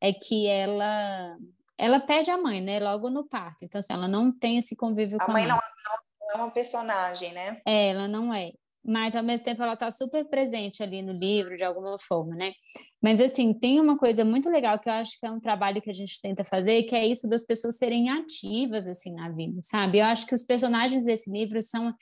é 0.00 0.14
que 0.14 0.46
ela 0.46 1.36
ela 1.76 2.00
perde 2.00 2.30
a 2.30 2.38
mãe, 2.38 2.62
né, 2.62 2.80
logo 2.80 3.10
no 3.10 3.28
parto. 3.28 3.66
Então, 3.66 3.80
assim, 3.80 3.92
ela 3.92 4.08
não 4.08 4.32
tem 4.32 4.56
esse 4.56 4.74
convívio 4.74 5.18
a 5.20 5.26
com 5.26 5.32
a 5.32 5.34
mãe. 5.34 5.46
Não, 5.46 5.60
não 6.22 6.30
é 6.30 6.34
uma 6.36 6.50
personagem, 6.50 7.34
né? 7.34 7.60
É, 7.66 7.90
ela 7.90 8.08
não 8.08 8.32
é 8.32 8.52
mas 8.86 9.16
ao 9.16 9.22
mesmo 9.22 9.44
tempo 9.44 9.62
ela 9.62 9.74
está 9.74 9.90
super 9.90 10.24
presente 10.26 10.82
ali 10.82 11.02
no 11.02 11.12
livro 11.12 11.56
de 11.56 11.64
alguma 11.64 11.98
forma, 11.98 12.36
né? 12.36 12.52
Mas 13.02 13.20
assim, 13.20 13.52
tem 13.52 13.80
uma 13.80 13.98
coisa 13.98 14.24
muito 14.24 14.48
legal 14.48 14.78
que 14.78 14.88
eu 14.88 14.92
acho 14.92 15.18
que 15.18 15.26
é 15.26 15.30
um 15.30 15.40
trabalho 15.40 15.82
que 15.82 15.90
a 15.90 15.94
gente 15.94 16.20
tenta 16.20 16.44
fazer, 16.44 16.84
que 16.84 16.94
é 16.94 17.06
isso 17.06 17.28
das 17.28 17.44
pessoas 17.44 17.76
serem 17.76 18.10
ativas 18.10 18.86
assim 18.86 19.12
na 19.12 19.30
vida, 19.30 19.60
sabe? 19.62 19.98
Eu 19.98 20.04
acho 20.04 20.26
que 20.26 20.34
os 20.34 20.44
personagens 20.44 21.04
desse 21.04 21.30
livro 21.30 21.60
são 21.60 21.92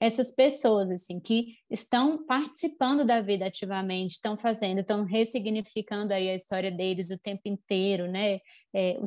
essas 0.00 0.34
pessoas 0.34 0.90
assim 0.90 1.18
que 1.18 1.54
estão 1.70 2.24
participando 2.26 3.06
da 3.06 3.20
vida 3.20 3.46
ativamente, 3.46 4.16
estão 4.16 4.36
fazendo, 4.36 4.80
estão 4.80 5.04
ressignificando 5.04 6.12
aí 6.12 6.28
a 6.28 6.34
história 6.34 6.70
deles 6.70 7.10
o 7.10 7.18
tempo 7.18 7.42
inteiro, 7.46 8.06
né? 8.10 8.38
É, 8.74 8.98
o 8.98 9.04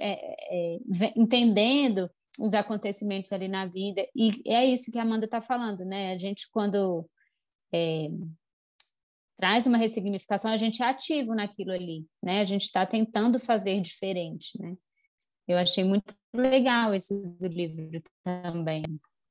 é, 0.00 0.18
é, 0.50 0.78
entendendo 1.14 2.10
os 2.40 2.54
acontecimentos 2.54 3.30
ali 3.32 3.48
na 3.48 3.66
vida. 3.66 4.06
E 4.16 4.30
é 4.50 4.64
isso 4.64 4.90
que 4.90 4.98
a 4.98 5.02
Amanda 5.02 5.26
está 5.26 5.42
falando, 5.42 5.84
né? 5.84 6.12
A 6.12 6.18
gente, 6.18 6.48
quando 6.50 7.08
é, 7.72 8.08
traz 9.38 9.66
uma 9.66 9.76
ressignificação, 9.76 10.50
a 10.50 10.56
gente 10.56 10.82
é 10.82 10.86
ativo 10.86 11.34
naquilo 11.34 11.70
ali, 11.70 12.06
né? 12.22 12.40
A 12.40 12.44
gente 12.44 12.62
está 12.62 12.86
tentando 12.86 13.38
fazer 13.38 13.80
diferente, 13.80 14.58
né? 14.58 14.74
Eu 15.46 15.58
achei 15.58 15.84
muito 15.84 16.14
legal 16.32 16.94
isso 16.94 17.12
do 17.38 17.46
livro 17.46 18.02
também. 18.24 18.84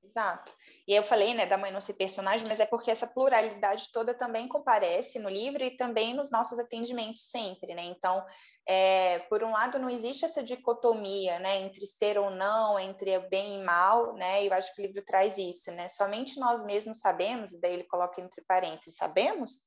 Exato. 0.04 0.54
E 0.90 0.96
eu 0.96 1.04
falei, 1.04 1.36
né, 1.36 1.46
da 1.46 1.56
mãe 1.56 1.72
não 1.72 1.80
ser 1.80 1.94
personagem, 1.94 2.48
mas 2.48 2.60
é 2.60 2.66
porque 2.66 2.90
essa 2.90 3.06
pluralidade 3.06 3.92
toda 3.94 4.12
também 4.12 4.48
comparece 4.48 5.20
no 5.20 5.30
livro 5.30 5.64
e 5.64 5.78
também 5.78 6.16
nos 6.16 6.32
nossos 6.32 6.58
atendimentos 6.58 7.30
sempre, 7.30 7.76
né? 7.76 7.84
Então, 7.84 8.26
é, 8.68 9.20
por 9.30 9.44
um 9.44 9.52
lado, 9.52 9.78
não 9.78 9.88
existe 9.88 10.26
essa 10.26 10.42
dicotomia, 10.42 11.38
né, 11.38 11.58
entre 11.62 11.86
ser 11.86 12.18
ou 12.18 12.32
não, 12.32 12.80
entre 12.80 13.20
bem 13.30 13.62
e 13.62 13.64
mal, 13.64 14.16
né? 14.16 14.44
E 14.44 14.48
eu 14.48 14.54
acho 14.54 14.74
que 14.74 14.82
o 14.82 14.86
livro 14.88 15.06
traz 15.06 15.38
isso, 15.38 15.72
né? 15.74 15.88
Somente 15.88 16.40
nós 16.40 16.66
mesmos 16.66 17.02
sabemos, 17.02 17.52
daí 17.62 17.74
ele 17.74 17.84
coloca 17.84 18.20
entre 18.20 18.44
parênteses, 18.48 18.96
sabemos 18.96 19.62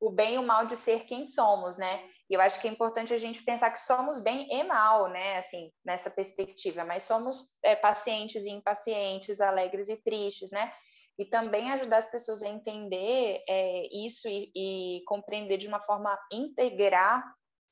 o 0.00 0.10
bem 0.10 0.34
e 0.34 0.38
o 0.38 0.42
mal 0.42 0.66
de 0.66 0.76
ser 0.76 1.04
quem 1.04 1.24
somos, 1.24 1.78
né? 1.78 2.06
E 2.28 2.34
eu 2.34 2.40
acho 2.40 2.60
que 2.60 2.68
é 2.68 2.70
importante 2.70 3.12
a 3.12 3.18
gente 3.18 3.44
pensar 3.44 3.70
que 3.70 3.78
somos 3.78 4.22
bem 4.22 4.46
e 4.50 4.62
mal, 4.64 5.08
né? 5.08 5.38
Assim, 5.38 5.70
nessa 5.84 6.10
perspectiva, 6.10 6.84
mas 6.84 7.02
somos 7.04 7.56
é, 7.62 7.76
pacientes 7.76 8.44
e 8.44 8.50
impacientes, 8.50 9.40
alegres 9.40 9.88
e 9.88 9.96
tristes, 9.96 10.50
né? 10.50 10.72
E 11.18 11.24
também 11.24 11.70
ajudar 11.70 11.98
as 11.98 12.10
pessoas 12.10 12.42
a 12.42 12.48
entender 12.48 13.40
é, 13.48 13.82
isso 13.92 14.28
e, 14.28 14.50
e 14.54 15.02
compreender 15.06 15.58
de 15.58 15.68
uma 15.68 15.80
forma 15.80 16.18
integrar 16.32 17.22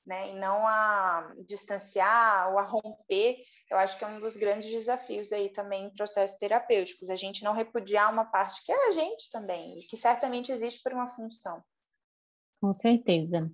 né, 0.07 0.31
e 0.31 0.35
não 0.35 0.67
a 0.67 1.33
distanciar 1.47 2.53
ou 2.53 2.59
a 2.59 2.63
romper, 2.63 3.37
eu 3.71 3.77
acho 3.77 3.97
que 3.97 4.05
é 4.05 4.09
um 4.09 4.21
dos 4.21 4.37
grandes 4.37 4.71
desafios 4.71 5.33
aí 5.33 5.49
também 5.51 5.87
em 5.87 5.95
processos 5.95 6.39
terapêuticos, 6.39 7.09
a 7.09 7.17
gente 7.17 7.45
não 7.45 7.53
repudiar 7.53 8.13
uma 8.13 8.25
parte 8.25 8.65
que 8.65 8.73
é 8.73 8.89
a 8.89 8.91
gente 8.91 9.31
também, 9.31 9.79
e 9.79 9.87
que 9.87 9.97
certamente 9.97 10.51
existe 10.51 10.83
por 10.83 10.93
uma 10.93 11.07
função. 11.07 11.63
Com 12.63 12.73
certeza. 12.73 13.51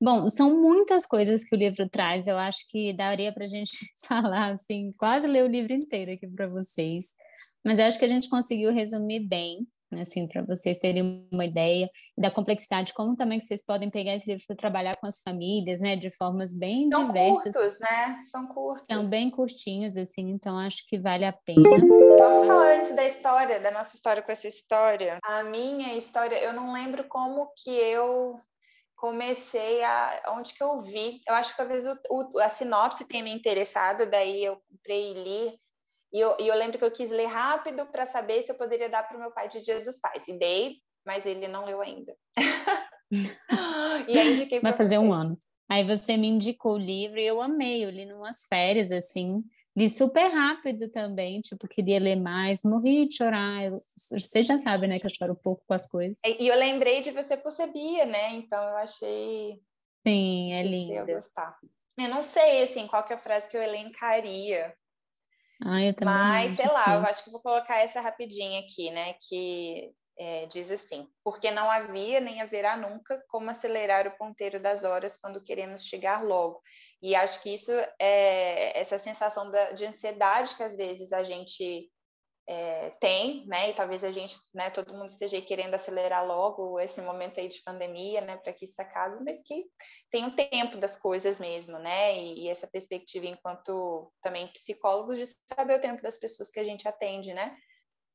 Bom, 0.00 0.26
são 0.26 0.60
muitas 0.60 1.06
coisas 1.06 1.44
que 1.44 1.54
o 1.54 1.58
livro 1.58 1.88
traz. 1.88 2.26
Eu 2.26 2.36
acho 2.36 2.66
que 2.68 2.92
daria 2.92 3.32
para 3.32 3.44
a 3.44 3.48
gente 3.48 3.70
falar 4.04 4.52
assim, 4.52 4.90
quase 4.98 5.28
ler 5.28 5.44
o 5.44 5.48
livro 5.48 5.72
inteiro 5.72 6.10
aqui 6.10 6.26
para 6.26 6.48
vocês. 6.48 7.14
Mas 7.64 7.78
acho 7.78 7.98
que 8.00 8.04
a 8.04 8.08
gente 8.08 8.28
conseguiu 8.28 8.72
resumir 8.72 9.20
bem 9.20 9.64
assim, 9.92 10.26
para 10.26 10.42
vocês 10.42 10.78
terem 10.78 11.26
uma 11.32 11.44
ideia 11.44 11.88
da 12.16 12.30
complexidade, 12.30 12.92
como 12.92 13.16
também 13.16 13.38
que 13.38 13.44
vocês 13.44 13.64
podem 13.64 13.90
pegar 13.90 14.14
esse 14.14 14.28
livro 14.28 14.44
para 14.46 14.56
trabalhar 14.56 14.96
com 14.96 15.06
as 15.06 15.20
famílias, 15.20 15.80
né, 15.80 15.96
de 15.96 16.10
formas 16.10 16.56
bem 16.56 16.88
São 16.90 17.06
diversas. 17.06 17.54
São 17.54 17.62
curtos, 17.62 17.80
né? 17.80 18.20
São 18.22 18.46
curtos. 18.46 18.86
São 18.86 19.06
bem 19.06 19.30
curtinhos, 19.30 19.96
assim, 19.96 20.30
então 20.30 20.58
acho 20.58 20.86
que 20.86 20.98
vale 20.98 21.24
a 21.24 21.32
pena. 21.32 21.68
Vamos 22.18 22.46
falar 22.46 22.78
antes 22.78 22.94
da 22.94 23.04
história, 23.04 23.60
da 23.60 23.70
nossa 23.70 23.94
história 23.94 24.22
com 24.22 24.32
essa 24.32 24.48
história. 24.48 25.18
A 25.24 25.42
minha 25.42 25.94
história, 25.94 26.36
eu 26.36 26.52
não 26.52 26.72
lembro 26.72 27.04
como 27.08 27.50
que 27.56 27.70
eu 27.70 28.38
comecei 28.96 29.82
a 29.84 30.22
onde 30.36 30.52
que 30.52 30.62
eu 30.62 30.82
vi. 30.82 31.20
Eu 31.26 31.34
acho 31.34 31.52
que 31.52 31.56
talvez 31.56 31.86
o, 31.86 31.96
o, 32.10 32.38
a 32.40 32.48
sinopse 32.48 33.06
tenha 33.06 33.22
me 33.22 33.32
interessado, 33.32 34.06
daí 34.06 34.44
eu 34.44 34.60
comprei 34.68 35.12
e 35.12 35.14
li 35.14 35.60
e 36.12 36.20
eu, 36.20 36.36
e 36.40 36.48
eu 36.48 36.54
lembro 36.56 36.78
que 36.78 36.84
eu 36.84 36.90
quis 36.90 37.10
ler 37.10 37.26
rápido 37.26 37.86
para 37.86 38.06
saber 38.06 38.42
se 38.42 38.50
eu 38.50 38.56
poderia 38.56 38.88
dar 38.88 39.06
para 39.06 39.16
o 39.16 39.20
meu 39.20 39.30
pai 39.30 39.48
de 39.48 39.60
Dia 39.62 39.80
dos 39.84 39.98
Pais. 39.98 40.26
E 40.26 40.32
dei, 40.32 40.76
mas 41.04 41.26
ele 41.26 41.46
não 41.48 41.64
leu 41.64 41.80
ainda. 41.80 42.16
e 44.08 44.18
aí 44.18 44.34
indiquei 44.34 44.60
Vai 44.60 44.72
fazer 44.72 44.98
um 44.98 45.12
ano. 45.12 45.38
Aí 45.70 45.84
você 45.84 46.16
me 46.16 46.26
indicou 46.26 46.74
o 46.74 46.78
livro 46.78 47.18
e 47.18 47.26
eu 47.26 47.42
amei. 47.42 47.84
Eu 47.84 47.90
li 47.90 48.06
numas 48.06 48.46
férias, 48.46 48.90
assim. 48.90 49.42
Li 49.76 49.88
super 49.88 50.28
rápido 50.28 50.88
também, 50.90 51.40
tipo, 51.40 51.68
queria 51.68 52.00
ler 52.00 52.16
mais, 52.16 52.64
morri 52.64 53.06
de 53.06 53.16
chorar. 53.16 53.64
Eu, 53.64 53.76
você 53.96 54.42
já 54.42 54.58
sabe, 54.58 54.88
né, 54.88 54.98
que 54.98 55.06
eu 55.06 55.10
choro 55.10 55.34
um 55.34 55.42
pouco 55.42 55.62
com 55.68 55.74
as 55.74 55.88
coisas. 55.88 56.18
E 56.24 56.48
eu 56.48 56.56
lembrei 56.56 57.00
de 57.00 57.12
você 57.12 57.36
por 57.36 57.52
Bia, 57.72 58.04
né? 58.06 58.32
Então 58.32 58.60
eu 58.60 58.76
achei. 58.78 59.60
Sim, 60.04 60.52
é 60.52 60.62
lindo. 60.62 60.94
Eu 60.94 61.06
gostar. 61.06 61.56
Eu 61.96 62.08
não 62.08 62.22
sei, 62.22 62.62
assim, 62.62 62.86
qual 62.86 63.04
que 63.04 63.12
é 63.12 63.16
a 63.16 63.18
frase 63.18 63.48
que 63.48 63.56
eu 63.56 63.62
elencaria 63.62 64.74
ah, 65.64 65.82
eu 65.82 65.94
também 65.94 66.14
Mas, 66.14 66.56
sei 66.56 66.68
lá, 66.68 66.94
eu 66.94 67.00
acho 67.00 67.24
que 67.24 67.30
vou 67.30 67.40
colocar 67.40 67.78
essa 67.78 68.00
rapidinha 68.00 68.60
aqui, 68.60 68.90
né? 68.90 69.14
Que 69.28 69.92
é, 70.18 70.46
diz 70.46 70.70
assim: 70.70 71.06
porque 71.24 71.50
não 71.50 71.70
havia 71.70 72.20
nem 72.20 72.40
haverá 72.40 72.76
nunca 72.76 73.22
como 73.28 73.50
acelerar 73.50 74.06
o 74.06 74.16
ponteiro 74.16 74.60
das 74.60 74.84
horas 74.84 75.16
quando 75.16 75.42
queremos 75.42 75.84
chegar 75.84 76.24
logo. 76.24 76.60
E 77.02 77.14
acho 77.14 77.42
que 77.42 77.54
isso 77.54 77.72
é 78.00 78.78
essa 78.78 78.98
sensação 78.98 79.50
da, 79.50 79.72
de 79.72 79.86
ansiedade 79.86 80.56
que 80.56 80.62
às 80.62 80.76
vezes 80.76 81.12
a 81.12 81.22
gente 81.22 81.88
é, 82.48 82.90
tem, 82.98 83.46
né? 83.46 83.68
E 83.68 83.74
talvez 83.74 84.02
a 84.02 84.10
gente, 84.10 84.38
né, 84.54 84.70
todo 84.70 84.94
mundo 84.94 85.10
esteja 85.10 85.38
querendo 85.42 85.74
acelerar 85.74 86.26
logo 86.26 86.80
esse 86.80 86.98
momento 87.02 87.38
aí 87.38 87.46
de 87.46 87.62
pandemia, 87.62 88.22
né, 88.22 88.38
para 88.38 88.54
que 88.54 88.64
isso 88.64 88.80
acabe, 88.80 89.22
mas 89.22 89.38
que 89.44 89.66
tem 90.10 90.24
o 90.24 90.28
um 90.28 90.30
tempo 90.34 90.78
das 90.78 90.96
coisas 90.96 91.38
mesmo, 91.38 91.78
né? 91.78 92.18
E, 92.18 92.44
e, 92.44 92.48
essa 92.48 92.66
perspectiva 92.66 93.26
enquanto 93.26 94.10
também 94.22 94.48
psicólogos 94.48 95.18
de 95.18 95.26
saber 95.54 95.76
o 95.76 95.80
tempo 95.80 96.02
das 96.02 96.16
pessoas 96.16 96.50
que 96.50 96.58
a 96.58 96.64
gente 96.64 96.88
atende, 96.88 97.34
né? 97.34 97.54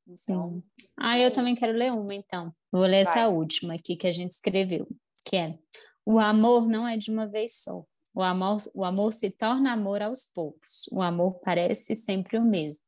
Então, 0.04 0.50
Sim. 0.50 0.62
Ah, 0.98 1.16
eu 1.16 1.28
é 1.28 1.30
também 1.30 1.54
quero 1.54 1.72
ler 1.72 1.92
uma, 1.92 2.12
então. 2.12 2.52
Vou 2.72 2.82
ler 2.82 3.04
Vai. 3.04 3.12
essa 3.12 3.28
última 3.28 3.74
aqui 3.74 3.94
que 3.94 4.08
a 4.08 4.12
gente 4.12 4.32
escreveu, 4.32 4.88
que 5.24 5.36
é: 5.36 5.52
O 6.04 6.18
amor 6.18 6.66
não 6.66 6.88
é 6.88 6.96
de 6.96 7.10
uma 7.10 7.28
vez 7.28 7.62
só. 7.62 7.84
O 8.12 8.20
amor, 8.20 8.58
o 8.74 8.84
amor 8.84 9.12
se 9.12 9.30
torna 9.30 9.72
amor 9.72 10.02
aos 10.02 10.24
poucos. 10.24 10.88
O 10.90 11.00
amor 11.00 11.40
parece 11.40 11.94
sempre 11.94 12.36
o 12.36 12.44
mesmo 12.44 12.84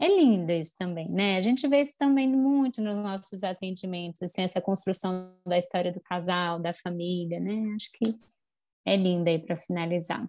é 0.00 0.08
lindo 0.08 0.52
isso 0.52 0.74
também, 0.76 1.06
né? 1.08 1.36
A 1.36 1.40
gente 1.40 1.66
vê 1.66 1.80
isso 1.80 1.94
também 1.98 2.28
muito 2.28 2.82
nos 2.82 2.96
nossos 2.96 3.42
atendimentos, 3.42 4.22
assim, 4.22 4.42
essa 4.42 4.60
construção 4.60 5.34
da 5.44 5.56
história 5.56 5.92
do 5.92 6.00
casal, 6.00 6.60
da 6.60 6.72
família, 6.72 7.40
né? 7.40 7.74
Acho 7.74 7.90
que 7.92 8.14
é 8.84 8.96
linda 8.96 9.30
aí 9.30 9.38
para 9.38 9.56
finalizar. 9.56 10.28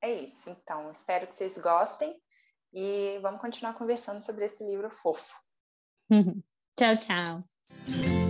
É 0.00 0.12
isso, 0.12 0.50
então. 0.50 0.90
Espero 0.90 1.28
que 1.28 1.36
vocês 1.36 1.56
gostem 1.58 2.20
e 2.72 3.18
vamos 3.22 3.40
continuar 3.40 3.74
conversando 3.74 4.20
sobre 4.20 4.46
esse 4.46 4.64
livro 4.64 4.90
fofo. 4.90 5.40
tchau, 6.76 6.96
tchau. 6.98 8.21